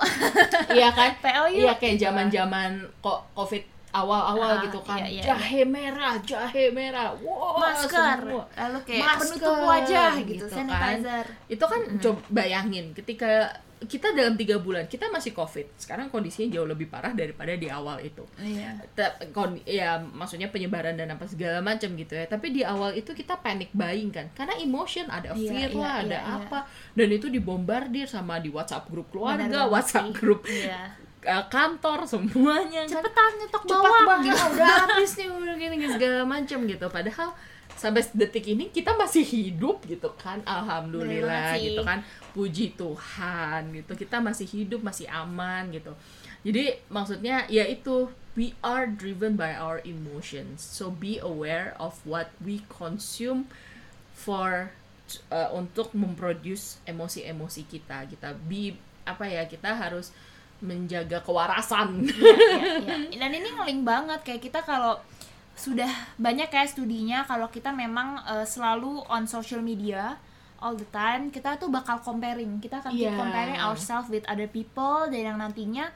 iya 0.74 0.90
kan 0.90 1.14
PO 1.24 1.46
yuk. 1.54 1.62
iya 1.64 1.74
kayak 1.78 1.96
zaman 2.02 2.26
zaman 2.34 2.70
kok 3.00 3.30
covid 3.38 3.64
awal-awal 3.92 4.52
Ah, 4.56 4.62
gitu 4.62 4.80
kan. 4.80 4.98
iya, 5.00 5.08
iya, 5.10 5.22
jahe 5.26 5.62
merah 5.64 6.14
jahe 6.22 6.70
merah. 6.70 7.14
Wow 7.16 7.58
masker. 7.58 8.18
semua. 8.22 8.46
lalu 8.52 8.80
kayak 8.84 9.02
Masker, 9.02 9.20
penutup 9.26 9.56
wajah 9.64 10.12
gitu, 10.20 10.30
gitu 10.32 10.46
kan. 10.48 10.56
sanitizer. 10.66 11.26
Itu 11.48 11.66
kan 11.66 11.82
coba 11.98 12.20
bayangin 12.30 12.94
ketika 12.94 13.32
kita 13.80 14.12
dalam 14.12 14.36
tiga 14.36 14.60
bulan 14.60 14.86
kita 14.86 15.08
masih 15.08 15.32
covid. 15.32 15.64
Sekarang 15.74 16.08
kondisinya 16.08 16.52
jauh 16.52 16.68
lebih 16.68 16.86
parah 16.86 17.10
daripada 17.12 17.56
di 17.56 17.66
awal 17.66 17.98
itu. 18.02 18.28
Iya. 18.36 18.76
Ta- 18.92 19.16
kon- 19.32 19.64
ya 19.64 19.96
maksudnya 19.96 20.48
penyebaran 20.48 20.94
dan 20.94 21.08
apa 21.10 21.24
segala 21.24 21.64
macam 21.64 21.88
gitu 21.94 22.12
ya. 22.12 22.28
Tapi 22.28 22.52
di 22.52 22.62
awal 22.62 22.94
itu 22.94 23.10
kita 23.10 23.40
panic 23.40 23.72
buying 23.72 24.12
kan. 24.12 24.28
Karena 24.34 24.60
emotion 24.60 25.08
ada 25.08 25.32
Iya, 25.32 25.48
fear 25.48 25.70
iya, 25.72 25.80
lah 25.80 25.94
ada 25.98 26.12
iya, 26.12 26.20
iya. 26.20 26.36
apa. 26.44 26.60
Dan 26.92 27.08
itu 27.10 27.32
dibombardir 27.32 28.06
sama 28.06 28.38
di 28.38 28.52
WhatsApp 28.52 28.84
grup 28.86 29.08
keluarga 29.10 29.48
Benar 29.48 29.72
WhatsApp 29.72 30.12
grup 30.12 30.44
iya 30.46 30.92
uh, 31.26 31.46
kantor 31.52 32.06
semuanya 32.08 32.86
kan. 32.88 33.02
Cepetan 33.04 33.32
nyetok 33.40 33.64
cepat 33.66 33.84
bawang 33.84 34.06
banget. 34.08 34.36
Udah 34.36 34.74
habis 34.88 35.12
nih 35.20 35.28
udah 35.32 35.56
gini 35.58 35.76
gini, 35.80 35.92
segala 35.96 36.24
macam 36.24 36.60
gitu. 36.68 36.86
Padahal 36.88 37.30
sampai 37.80 38.04
detik 38.12 38.46
ini 38.52 38.68
kita 38.72 38.92
masih 38.96 39.24
hidup 39.24 39.84
gitu 39.88 40.12
kan. 40.20 40.44
Alhamdulillah 40.44 41.56
sih. 41.56 41.74
gitu 41.74 41.82
kan. 41.84 42.04
Puji 42.36 42.76
Tuhan 42.76 43.72
gitu. 43.76 43.92
Kita 43.96 44.20
masih 44.20 44.48
hidup 44.48 44.84
masih 44.84 45.08
aman 45.12 45.72
gitu. 45.72 45.96
Jadi 46.44 46.80
maksudnya 46.88 47.44
ya 47.52 47.68
itu 47.68 48.08
we 48.40 48.56
are 48.64 48.88
driven 48.88 49.36
by 49.36 49.52
our 49.52 49.84
emotions. 49.84 50.64
So 50.64 50.88
be 50.88 51.20
aware 51.20 51.76
of 51.76 52.00
what 52.08 52.32
we 52.40 52.64
consume 52.72 53.52
for 54.16 54.72
uh, 55.32 55.50
untuk 55.52 55.92
memproduce 55.92 56.80
emosi-emosi 56.88 57.68
kita. 57.68 58.08
Kita 58.08 58.36
be 58.48 58.80
apa 59.04 59.26
ya 59.26 59.44
kita 59.50 59.74
harus 59.76 60.14
menjaga 60.60 61.20
kewarasan 61.20 62.04
Iya, 62.04 62.36
iya. 63.08 63.18
dan 63.18 63.32
ini 63.32 63.50
ngeling 63.50 63.82
banget 63.82 64.20
kayak 64.22 64.42
kita 64.42 64.60
kalau 64.62 65.00
sudah 65.54 65.88
banyak 66.16 66.48
kayak 66.48 66.68
studinya 66.68 67.24
kalau 67.24 67.48
kita 67.48 67.70
memang 67.70 68.16
eh, 68.26 68.44
selalu 68.44 69.04
on 69.06 69.24
social 69.26 69.60
media 69.62 70.16
all 70.58 70.74
the 70.74 70.88
time 70.88 71.28
kita 71.28 71.56
tuh 71.56 71.68
bakal 71.68 72.00
comparing 72.00 72.58
kita 72.58 72.80
akan 72.80 72.92
keep 72.92 73.08
Iya. 73.08 73.16
comparing 73.16 73.56
ourselves 73.58 74.08
with 74.08 74.24
other 74.26 74.48
people 74.48 75.08
dan 75.08 75.22
yang 75.26 75.38
nantinya 75.38 75.88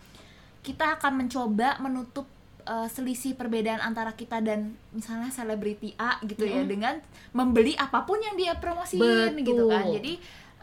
kita 0.62 0.96
akan 0.96 1.20
mencoba 1.20 1.76
menutup 1.78 2.24
eh, 2.64 2.88
selisih 2.88 3.36
perbedaan 3.36 3.80
antara 3.80 4.12
kita 4.12 4.40
dan 4.40 4.72
misalnya 4.90 5.28
selebriti 5.30 5.92
A 5.98 6.24
gitu 6.24 6.44
ya 6.44 6.60
Mm. 6.60 6.70
dengan 6.70 6.96
membeli 7.32 7.76
apa 7.76 8.04
pun 8.04 8.16
yang 8.18 8.36
dia 8.36 8.56
promosiin 8.56 9.36
gitu 9.38 9.68
kan 9.68 9.84
Betul. 9.84 9.96
jadi 9.98 10.14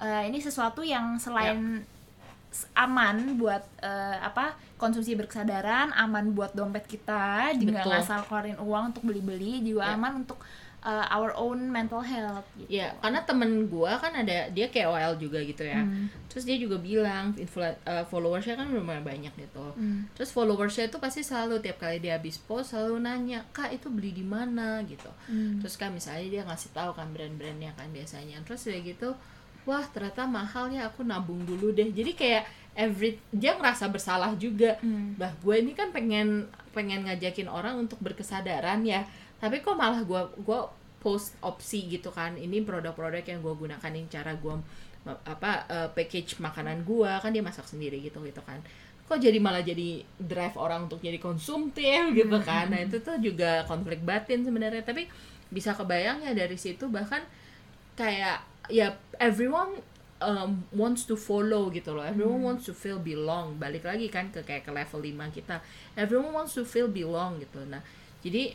eh, 0.01 0.23
ini 0.27 0.39
sesuatu 0.39 0.81
yang 0.81 1.17
selain 1.17 1.85
s- 1.85 2.00
aman 2.75 3.39
buat 3.39 3.63
eh, 3.79 4.19
apa 4.19 4.59
konsumsi 4.75 5.15
berkesadaran 5.15 5.95
aman 5.95 6.35
buat 6.35 6.51
dompet 6.51 6.89
kita 6.89 7.55
juga 7.55 7.79
Betul. 7.81 7.91
nggak 7.95 8.03
asal 8.03 8.21
keluarin 8.27 8.59
uang 8.59 8.85
untuk 8.91 9.03
beli-beli 9.07 9.63
juga 9.63 9.87
Ya. 9.87 9.95
aman 9.95 10.27
untuk 10.27 10.41
eh, 10.81 11.07
our 11.13 11.37
own 11.37 11.69
mental 11.69 12.01
health 12.01 12.49
gitu. 12.57 12.81
Ya, 12.81 12.97
karena 13.05 13.21
temen 13.23 13.69
gua 13.69 14.01
kan 14.01 14.17
ada 14.17 14.49
dia 14.49 14.67
KOL 14.73 15.21
juga 15.21 15.37
gitu 15.45 15.61
ya. 15.61 15.85
Hmm. 15.85 16.09
Terus 16.33 16.49
dia 16.49 16.57
juga 16.57 16.81
bilang 16.81 17.37
influ- 17.37 17.77
uh, 17.85 18.05
followersnya 18.09 18.57
kan 18.57 18.73
lumayan 18.73 19.05
banyak 19.05 19.29
gitu. 19.37 19.67
Hmm. 19.77 20.09
Terus 20.17 20.33
followersnya 20.33 20.89
itu 20.89 20.97
pasti 20.97 21.21
selalu 21.21 21.61
tiap 21.61 21.85
kali 21.85 22.01
dia 22.01 22.17
habis 22.17 22.41
post 22.41 22.73
selalu 22.73 22.97
nanya, 22.97 23.45
"Kak, 23.53 23.77
itu 23.77 23.93
beli 23.93 24.17
di 24.17 24.25
mana?" 24.25 24.81
gitu. 24.89 25.11
Hmm. 25.29 25.61
Terus 25.61 25.77
kan 25.77 25.93
misalnya 25.93 26.27
dia 26.33 26.43
ngasih 26.49 26.73
tahu 26.73 26.97
kan 26.97 27.13
brand-brandnya 27.13 27.77
kan 27.77 27.93
biasanya. 27.93 28.41
Terus 28.49 28.65
dia 28.65 28.81
gitu, 28.81 29.13
"Wah, 29.69 29.85
ternyata 29.91 30.25
mahal 30.25 30.73
ya, 30.73 30.89
aku 30.89 31.05
nabung 31.05 31.43
dulu 31.45 31.73
deh." 31.75 31.91
Jadi 31.93 32.13
kayak 32.17 32.45
every 32.79 33.19
dia 33.35 33.57
ngerasa 33.59 33.91
bersalah 33.91 34.33
juga. 34.39 34.79
Hmm. 34.81 35.19
Bah, 35.19 35.35
gue 35.43 35.55
ini 35.59 35.75
kan 35.75 35.91
pengen 35.91 36.47
pengen 36.71 37.05
ngajakin 37.07 37.51
orang 37.51 37.77
untuk 37.77 37.99
berkesadaran 38.01 38.81
ya. 38.87 39.05
Tapi 39.43 39.61
kok 39.65 39.75
malah 39.75 40.05
gue 40.05 40.23
gua 40.45 40.71
post 41.01 41.35
opsi 41.41 41.89
gitu 41.89 42.13
kan. 42.13 42.37
Ini 42.37 42.63
produk-produk 42.63 43.25
yang 43.25 43.41
gue 43.41 43.55
gunakan 43.57 43.91
yang 43.91 44.07
cara 44.13 44.37
gue 44.37 44.55
apa 45.25 45.65
eh, 45.65 45.89
package 45.97 46.37
makanan 46.45 46.85
gue 46.85 47.09
kan 47.09 47.33
dia 47.33 47.41
masak 47.41 47.65
sendiri 47.65 47.99
gitu 48.05 48.21
gitu 48.21 48.45
kan. 48.45 48.61
Kok 49.09 49.19
jadi 49.19 49.41
malah 49.43 49.65
jadi 49.65 50.05
drive 50.21 50.55
orang 50.61 50.87
untuk 50.87 51.03
jadi 51.03 51.19
konsumtif 51.19 52.15
gitu 52.15 52.39
kan. 52.45 52.71
Nah, 52.71 52.85
itu 52.85 53.01
tuh 53.03 53.19
juga 53.19 53.65
konflik 53.67 54.05
batin 54.05 54.45
sebenarnya. 54.45 54.85
Tapi 54.87 55.09
bisa 55.51 55.75
kebayang 55.75 56.23
ya 56.23 56.31
dari 56.31 56.55
situ 56.55 56.87
bahkan 56.87 57.25
kayak 57.99 58.50
ya 58.71 58.97
everyone 59.19 59.83
um, 60.23 60.65
wants 60.73 61.05
to 61.09 61.17
follow 61.19 61.69
gitu 61.73 61.93
loh. 61.93 62.05
Everyone 62.05 62.41
wants 62.45 62.69
to 62.69 62.73
feel 62.77 63.01
belong. 63.03 63.59
Balik 63.59 63.85
lagi 63.85 64.07
kan 64.09 64.29
ke 64.31 64.45
kayak 64.47 64.69
ke 64.69 64.73
level 64.73 65.01
5 65.03 65.37
kita. 65.37 65.61
Everyone 65.99 66.33
wants 66.33 66.55
to 66.55 66.63
feel 66.63 66.89
belong 66.89 67.41
gitu. 67.43 67.61
Nah, 67.67 67.83
jadi 68.23 68.55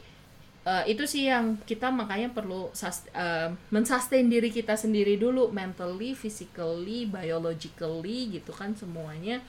uh, 0.66 0.84
itu 0.86 1.04
sih 1.06 1.28
yang 1.28 1.60
kita 1.66 1.90
makanya 1.94 2.32
perlu 2.32 2.70
sus- 2.72 3.10
uh, 3.14 3.52
mensustain 3.74 4.30
diri 4.30 4.54
kita 4.54 4.78
sendiri 4.78 5.18
dulu 5.18 5.50
mentally, 5.52 6.14
physically, 6.18 7.10
biologically 7.10 8.40
gitu 8.40 8.56
kan 8.56 8.74
semuanya 8.74 9.42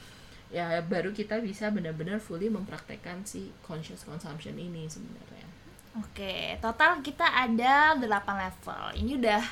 ya 0.47 0.79
baru 0.79 1.11
kita 1.11 1.43
bisa 1.43 1.75
benar-benar 1.75 2.23
fully 2.23 2.47
mempraktekkan 2.47 3.27
si 3.27 3.51
conscious 3.67 4.07
consumption 4.07 4.55
ini 4.55 4.87
sebenarnya. 4.87 5.47
Oke, 5.97 6.61
total 6.61 7.01
kita 7.01 7.25
ada 7.25 7.97
8 7.97 8.05
level. 8.05 8.83
Ini 9.01 9.13
udah 9.17 9.43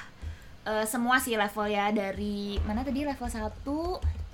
eh, 0.64 0.86
semua 0.88 1.20
sih 1.20 1.36
level 1.36 1.66
ya 1.68 1.92
dari 1.92 2.56
mana 2.64 2.80
tadi 2.80 3.04
level 3.04 3.28
1 3.28 4.24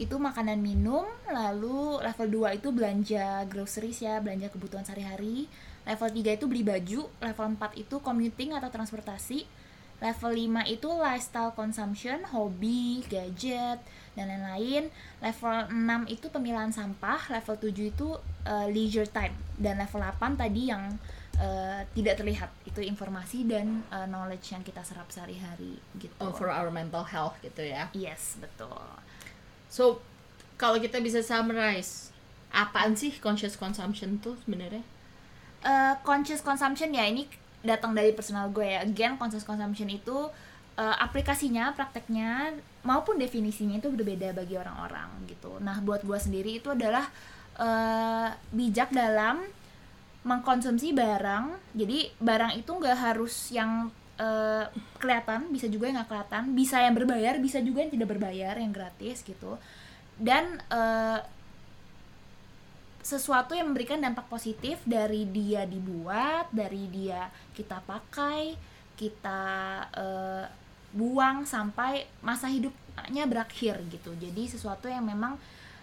itu 0.00 0.16
makanan 0.16 0.56
minum, 0.64 1.04
lalu 1.28 2.00
level 2.00 2.48
2 2.48 2.56
itu 2.56 2.72
belanja 2.72 3.44
groceries 3.52 4.00
ya, 4.00 4.16
belanja 4.24 4.48
kebutuhan 4.48 4.80
sehari-hari. 4.80 5.44
Level 5.84 6.08
3 6.08 6.40
itu 6.40 6.44
beli 6.48 6.64
baju, 6.64 7.00
level 7.20 7.46
4 7.60 7.76
itu 7.76 8.00
commuting 8.00 8.56
atau 8.56 8.72
transportasi. 8.72 9.44
Level 10.00 10.32
5 10.32 10.72
itu 10.72 10.88
lifestyle 10.88 11.52
consumption, 11.52 12.24
hobi, 12.32 13.04
gadget, 13.12 13.84
dan 14.16 14.24
lain-lain. 14.32 14.88
Level 15.20 15.68
6 15.68 16.08
itu 16.08 16.32
pemilahan 16.32 16.72
sampah, 16.72 17.20
level 17.28 17.60
7 17.60 17.92
itu 17.92 18.08
eh, 18.48 18.66
leisure 18.72 19.04
time, 19.12 19.36
dan 19.60 19.84
level 19.84 20.00
8 20.00 20.40
tadi 20.40 20.72
yang 20.72 20.96
eh, 21.40 21.80
tidak 21.96 22.20
terlihat 22.20 22.50
itu 22.68 22.84
informasi 22.84 23.48
dan 23.48 23.80
eh, 23.88 24.06
knowledge 24.06 24.52
yang 24.52 24.60
kita 24.60 24.84
serap 24.84 25.08
sehari-hari 25.08 25.80
gitu. 25.96 26.12
Oh, 26.20 26.30
for 26.36 26.52
our 26.52 26.68
mental 26.68 27.02
health 27.02 27.40
gitu 27.40 27.64
ya. 27.64 27.88
Yes, 27.96 28.36
betul. 28.36 28.84
So, 29.72 30.04
kalau 30.60 30.76
kita 30.76 31.00
bisa 31.00 31.24
summarize, 31.24 32.12
apaan 32.52 32.92
sih 32.92 33.16
conscious 33.18 33.56
consumption 33.56 34.20
tuh 34.20 34.36
sebenarnya? 34.44 34.84
Eh, 35.64 35.94
conscious 36.04 36.44
consumption 36.44 36.92
ya 36.92 37.08
ini 37.08 37.24
datang 37.64 37.96
dari 37.96 38.12
personal 38.12 38.52
gue 38.52 38.64
ya. 38.64 38.84
Again, 38.84 39.16
conscious 39.16 39.44
consumption 39.48 39.88
itu 39.88 40.28
eh, 40.76 40.96
aplikasinya, 41.00 41.72
prakteknya 41.72 42.52
maupun 42.84 43.20
definisinya 43.20 43.76
itu 43.80 43.92
berbeda 43.92 44.32
bagi 44.32 44.56
orang-orang 44.56 45.28
gitu. 45.28 45.60
Nah, 45.60 45.80
buat 45.84 46.00
gua 46.04 46.16
sendiri 46.16 46.60
itu 46.60 46.72
adalah 46.72 47.08
eh, 47.60 48.28
bijak 48.52 48.92
dalam 48.92 49.44
mengkonsumsi 50.24 50.92
barang. 50.92 51.72
Jadi 51.72 52.12
barang 52.20 52.52
itu 52.60 52.70
nggak 52.70 52.98
harus 52.98 53.34
yang 53.52 53.88
eh, 54.20 54.64
kelihatan, 55.00 55.48
bisa 55.48 55.66
juga 55.66 55.88
yang 55.88 55.96
nggak 56.02 56.10
kelihatan, 56.10 56.42
bisa 56.52 56.76
yang 56.84 56.94
berbayar, 56.96 57.34
bisa 57.40 57.58
juga 57.64 57.84
yang 57.84 57.92
tidak 57.92 58.08
berbayar, 58.12 58.54
yang 58.60 58.72
gratis 58.72 59.24
gitu. 59.24 59.56
Dan 60.20 60.60
eh, 60.68 61.20
sesuatu 63.00 63.56
yang 63.56 63.72
memberikan 63.72 63.96
dampak 63.96 64.28
positif 64.28 64.76
dari 64.84 65.24
dia 65.24 65.64
dibuat, 65.64 66.52
dari 66.52 66.84
dia 66.92 67.32
kita 67.56 67.80
pakai, 67.88 68.54
kita 69.00 69.42
eh, 69.96 70.44
buang 70.90 71.46
sampai 71.46 72.04
masa 72.20 72.50
hidupnya 72.50 73.24
berakhir 73.24 73.80
gitu. 73.88 74.12
Jadi 74.20 74.50
sesuatu 74.50 74.90
yang 74.90 75.06
memang 75.06 75.40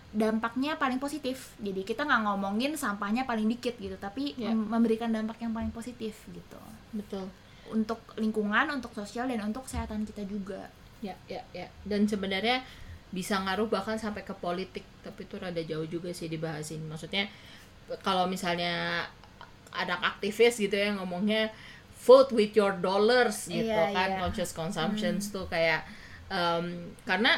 dampaknya 0.09 0.75
paling 0.75 0.97
positif. 0.97 1.51
Jadi 1.57 1.83
kita 1.83 2.01
nggak 2.01 2.21
ngomongin 2.25 2.73
sampahnya 2.73 3.23
paling 3.23 3.47
dikit 3.47 3.75
gitu, 3.75 3.95
tapi 3.97 4.33
Ya. 4.33 4.49
mem- 4.49 4.67
memberikan 4.69 5.09
dampak 5.09 5.37
yang 5.39 5.51
paling 5.51 5.69
positif 5.69 6.23
gitu. 6.27 6.59
betul 6.89 7.27
Untuk 7.67 7.99
lingkungan, 8.15 8.63
untuk 8.71 8.91
sosial 8.91 9.27
dan 9.27 9.43
untuk 9.43 9.63
kesehatan 9.63 10.03
kita 10.03 10.23
juga. 10.23 10.71
ya 10.97 11.13
ya 11.27 11.37
ya 11.53 11.69
dan 11.83 12.03
sebenarnya 12.03 12.65
bisa 13.07 13.37
ngaruh 13.37 13.67
bahkan 13.67 13.93
sampai 13.95 14.23
ke 14.23 14.33
politik 14.33 14.81
tapi 14.99 15.23
itu 15.23 15.37
rada 15.37 15.61
jauh 15.61 15.85
juga 15.85 16.09
sih 16.09 16.25
dibahasin 16.25 16.81
maksudnya 16.83 17.29
kalau 18.01 18.25
misalnya 18.25 19.05
ada 19.69 19.93
aktivis 20.01 20.57
gitu 20.57 20.73
ya 20.73 20.91
ngomongnya 20.91 21.53
vote 21.99 22.33
with 22.33 22.49
your 22.51 22.73
dollars 22.77 23.45
gitu 23.45 23.61
Iya, 23.63 23.93
kan 23.93 24.09
iya. 24.09 24.19
conscious 24.19 24.51
consumptions 24.51 25.29
tuh 25.29 25.45
kayak 25.45 25.85
em, 26.27 26.65
karena 27.03 27.37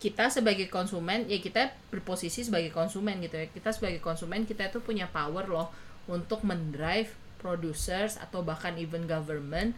kita 0.00 0.32
sebagai 0.32 0.72
konsumen 0.72 1.28
ya 1.28 1.36
kita 1.36 1.76
berposisi 1.92 2.40
sebagai 2.40 2.72
konsumen 2.72 3.20
gitu 3.20 3.36
ya. 3.36 3.46
Kita 3.52 3.68
sebagai 3.70 4.00
konsumen 4.00 4.48
kita 4.48 4.72
itu 4.72 4.80
punya 4.80 5.04
power 5.04 5.44
loh 5.44 5.68
untuk 6.08 6.40
mendrive 6.42 7.12
producers 7.36 8.16
atau 8.16 8.40
bahkan 8.40 8.74
even 8.80 9.04
government 9.04 9.76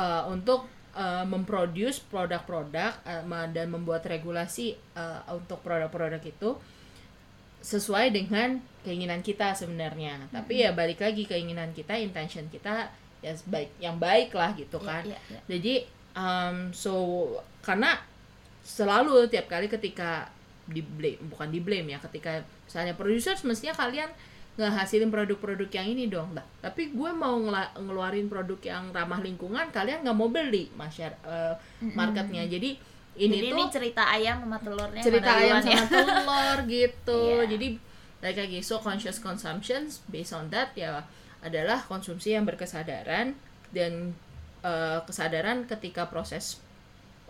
uh, 0.00 0.24
untuk 0.32 0.64
uh, 0.96 1.24
memproduce 1.28 2.00
produk-produk 2.00 2.96
uh, 3.04 3.46
dan 3.52 3.68
membuat 3.68 4.08
regulasi 4.08 4.72
uh, 4.96 5.20
untuk 5.36 5.60
produk-produk 5.60 6.20
itu 6.24 6.56
sesuai 7.62 8.10
dengan 8.10 8.58
keinginan 8.82 9.20
kita 9.20 9.52
sebenarnya. 9.52 10.32
Tapi 10.32 10.64
ya 10.64 10.72
balik 10.72 11.04
lagi 11.04 11.28
keinginan 11.28 11.76
kita 11.76 11.94
intention 12.00 12.48
kita 12.48 12.90
ya 13.22 13.36
baik 13.46 13.70
yang 13.78 13.96
baik 14.02 14.34
lah 14.34 14.50
gitu 14.58 14.82
Iya, 14.82 14.88
kan. 14.90 15.02
iya, 15.06 15.18
iya. 15.30 15.40
jadi 15.46 15.74
um, 16.18 16.56
so 16.74 16.94
karena 17.62 17.94
selalu 18.62 19.26
tiap 19.28 19.50
kali 19.50 19.66
ketika 19.66 20.30
di 20.62 20.78
blame 20.80 21.18
bukan 21.26 21.50
di 21.50 21.58
blame 21.58 21.90
ya 21.90 21.98
ketika 21.98 22.38
misalnya 22.64 22.94
producers 22.94 23.42
mestinya 23.42 23.74
kalian 23.74 24.08
ngehasilin 24.52 25.08
produk-produk 25.08 25.66
yang 25.72 25.88
ini 25.90 26.06
dong 26.06 26.36
lah 26.36 26.44
tapi 26.60 26.92
gue 26.92 27.10
mau 27.10 27.40
ngeluarin 27.80 28.28
produk 28.28 28.60
yang 28.62 28.84
ramah 28.92 29.18
lingkungan 29.18 29.72
kalian 29.72 30.04
nggak 30.04 30.14
mau 30.16 30.28
beli 30.28 30.68
masyar 30.76 31.16
eh, 31.24 31.54
marketnya 31.96 32.44
jadi 32.46 32.76
ini 33.12 33.36
Jadi 33.42 33.48
tuh 33.48 33.56
ini 33.56 33.62
cerita 33.68 34.02
ayam 34.08 34.36
sama 34.44 34.56
telurnya 34.60 35.02
cerita 35.04 35.30
ayam 35.36 35.56
duluan 35.60 35.64
ya? 35.68 35.76
sama 35.84 35.88
telur 35.90 36.58
gitu 36.80 37.20
Iya. 37.20 37.44
jadi 37.48 37.66
like 38.22 38.38
lagi 38.38 38.58
so 38.62 38.76
conscious 38.78 39.18
consumption 39.18 39.88
based 40.08 40.32
on 40.32 40.46
that 40.52 40.70
ya 40.78 41.00
adalah 41.42 41.82
konsumsi 41.82 42.36
yang 42.36 42.44
berkesadaran 42.46 43.34
dan 43.72 44.12
eh, 44.62 44.98
kesadaran 45.08 45.64
ketika 45.64 46.06
proses 46.12 46.60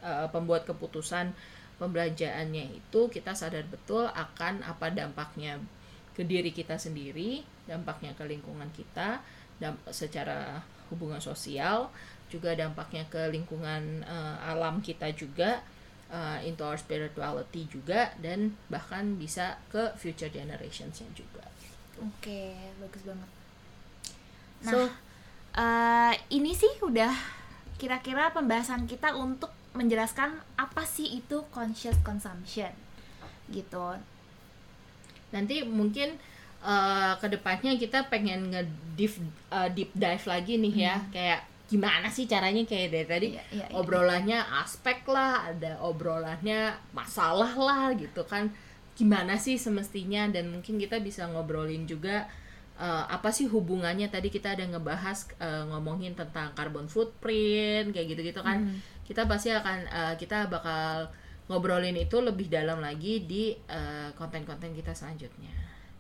eh, 0.03 0.29
pembuat 0.29 0.67
keputusan 0.69 1.33
pembelanjaannya 1.81 2.79
itu 2.79 3.01
kita 3.09 3.33
sadar 3.35 3.67
betul 3.67 4.07
akan 4.07 4.63
apa 4.63 4.93
dampaknya 4.93 5.59
ke 6.13 6.23
diri 6.29 6.53
kita 6.53 6.77
sendiri 6.77 7.43
dampaknya 7.65 8.13
ke 8.13 8.29
lingkungan 8.29 8.69
kita 8.77 9.25
damp 9.57 9.79
secara 9.89 10.61
hubungan 10.93 11.23
sosial 11.23 11.89
juga 12.29 12.53
dampaknya 12.53 13.07
ke 13.09 13.33
lingkungan 13.33 14.05
eh, 14.05 14.37
alam 14.45 14.85
kita 14.85 15.09
juga 15.17 15.65
uh, 16.13 16.39
into 16.45 16.63
our 16.63 16.77
spirituality 16.77 17.65
juga 17.73 18.13
dan 18.21 18.53
bahkan 18.69 19.17
bisa 19.17 19.57
ke 19.73 19.97
future 19.97 20.29
generationsnya 20.29 21.09
juga. 21.17 21.43
Oke, 21.99 22.53
bagus 22.79 23.03
banget. 23.09 23.31
Nah, 24.63 24.71
So, 24.71 24.79
eh, 25.57 26.15
ini 26.31 26.53
sih 26.53 26.71
udah 26.85 27.11
kira-kira 27.81 28.31
pembahasan 28.31 28.87
kita 28.87 29.17
untuk 29.17 29.51
menjelaskan 29.73 30.37
apa 30.61 30.85
sih 30.85 31.21
itu 31.21 31.45
conscious 31.49 31.97
consumption 32.05 32.73
gitu. 33.49 33.97
nanti 35.33 35.65
mungkin 35.65 36.21
uh, 36.61 37.17
ke 37.19 37.27
depannya 37.33 37.75
kita 37.77 38.07
pengen 38.13 38.53
nge 38.53 38.63
deep 38.97 39.15
deep 39.73 39.91
dive 39.97 40.25
lagi 40.29 40.61
nih 40.61 40.75
ya, 40.77 40.97
kayak 41.09 41.41
gimana 41.73 42.13
sih 42.13 42.29
caranya? 42.29 42.63
Kayak 42.69 42.89
dari 42.93 43.07
tadi 43.09 43.27
Iya, 43.33 43.45
iya, 43.49 43.67
iya. 43.73 43.77
obrolannya 43.77 44.39
aspek 44.61 45.09
lah, 45.09 45.49
ada 45.49 45.81
obrolannya 45.81 46.77
masalah 46.93 47.53
lah 47.57 47.97
gitu 47.97 48.29
kan, 48.29 48.53
gimana 48.93 49.41
sih 49.41 49.57
semestinya? 49.57 50.29
Dan 50.29 50.53
mungkin 50.53 50.77
kita 50.77 51.01
bisa 51.01 51.25
ngobrolin 51.33 51.89
juga 51.89 52.29
uh, 52.77 53.09
apa 53.09 53.33
sih 53.33 53.49
hubungannya? 53.49 54.13
Tadi 54.13 54.29
kita 54.29 54.53
ada 54.53 54.69
ngebahas 54.69 55.33
uh, 55.41 55.65
ngomongin 55.73 56.13
tentang 56.13 56.53
carbon 56.53 56.85
footprint 56.93 57.97
kayak 57.97 58.07
gitu-gitu 58.13 58.45
kan, 58.45 58.69
kita 59.07 59.27
pasti 59.27 59.51
akan 59.51 59.79
uh, 59.89 60.15
kita 60.17 60.47
bakal 60.47 61.11
ngobrolin 61.51 61.99
itu 61.99 62.23
lebih 62.23 62.47
dalam 62.49 62.79
lagi 62.79 63.27
di 63.27 63.53
uh, 63.69 64.15
konten-konten 64.15 64.73
kita 64.73 64.95
selanjutnya. 64.95 65.51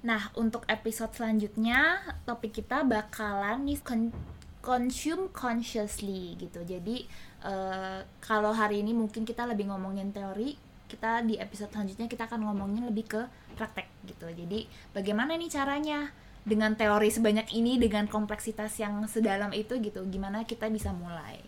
Nah, 0.03 0.35
untuk 0.35 0.67
episode 0.67 1.15
selanjutnya 1.15 2.03
topik 2.27 2.59
kita 2.59 2.83
bakalan 2.83 3.63
nih 3.63 3.79
con- 3.87 4.15
consume 4.63 5.31
consciously 5.31 6.39
gitu. 6.39 6.63
Jadi 6.63 7.07
eh, 7.43 8.01
kalau 8.23 8.55
hari 8.55 8.83
ini 8.83 8.95
mungkin 8.95 9.27
kita 9.27 9.47
lebih 9.47 9.71
ngomongin 9.71 10.15
teori, 10.15 10.59
kita 10.91 11.23
di 11.27 11.39
episode 11.39 11.71
selanjutnya 11.75 12.07
kita 12.11 12.31
akan 12.31 12.47
ngomongin 12.47 12.87
lebih 12.87 13.11
ke 13.11 13.23
praktek 13.59 13.91
gitu. 14.07 14.27
Jadi 14.31 14.67
bagaimana 14.95 15.39
nih 15.39 15.51
caranya 15.51 16.11
dengan 16.43 16.75
teori 16.75 17.07
sebanyak 17.07 17.55
ini 17.55 17.79
dengan 17.79 18.11
kompleksitas 18.11 18.79
yang 18.83 19.07
sedalam 19.07 19.55
itu 19.55 19.79
gitu. 19.79 20.03
Gimana 20.11 20.43
kita 20.43 20.67
bisa 20.67 20.91
mulai? 20.91 21.39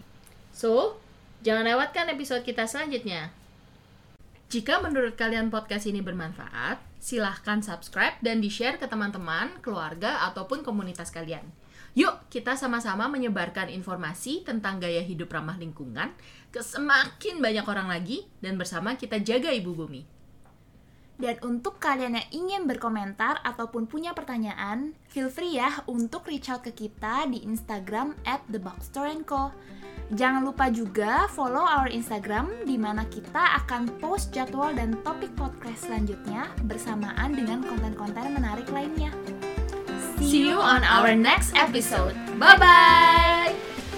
So, 0.55 1.03
jangan 1.45 1.68
lewatkan 1.68 2.09
episode 2.09 2.40
kita 2.40 2.64
selanjutnya. 2.64 3.28
Jika 4.49 4.80
menurut 4.80 5.12
kalian 5.12 5.53
podcast 5.53 5.84
ini 5.84 6.01
bermanfaat, 6.01 6.80
silahkan 6.97 7.61
subscribe 7.61 8.16
dan 8.24 8.40
di-share 8.40 8.80
ke 8.80 8.88
teman-teman, 8.88 9.61
keluarga, 9.61 10.24
ataupun 10.32 10.64
komunitas 10.64 11.12
kalian. 11.12 11.45
Yuk, 11.92 12.26
kita 12.32 12.57
sama-sama 12.57 13.07
menyebarkan 13.12 13.68
informasi 13.68 14.42
tentang 14.42 14.80
gaya 14.80 15.05
hidup 15.05 15.30
ramah 15.30 15.61
lingkungan 15.61 16.16
ke 16.49 16.64
semakin 16.64 17.45
banyak 17.45 17.66
orang 17.68 17.92
lagi, 17.92 18.24
dan 18.40 18.57
bersama 18.57 18.97
kita 18.97 19.20
jaga 19.20 19.53
ibu 19.53 19.76
bumi. 19.76 20.14
Dan 21.15 21.39
untuk 21.47 21.79
kalian 21.79 22.19
yang 22.19 22.29
ingin 22.35 22.62
berkomentar 22.67 23.39
ataupun 23.47 23.87
punya 23.87 24.11
pertanyaan, 24.12 24.99
feel 25.07 25.31
free 25.31 25.55
ya 25.55 25.87
untuk 25.87 26.27
reach 26.27 26.51
out 26.51 26.67
ke 26.67 26.75
kita 26.75 27.31
di 27.31 27.47
Instagram 27.47 28.19
at 28.27 28.43
theboxstore&co. 28.51 29.55
Jangan 30.12 30.43
lupa 30.45 30.69
juga 30.69 31.31
follow 31.33 31.65
our 31.65 31.89
Instagram 31.89 32.67
di 32.69 32.77
mana 32.77 33.09
kita 33.09 33.65
akan 33.65 33.89
post 34.03 34.37
jadwal 34.37 34.75
dan 34.77 35.01
topik 35.01 35.33
podcast 35.33 35.89
selanjutnya 35.89 36.51
bersamaan 36.69 37.33
dengan 37.33 37.65
konten-konten 37.65 38.37
menarik 38.37 38.69
lainnya. 38.69 39.15
See 40.21 40.51
you 40.51 40.61
on 40.61 40.85
our 40.85 41.17
next 41.17 41.57
episode. 41.57 42.15
Bye-bye! 42.37 43.93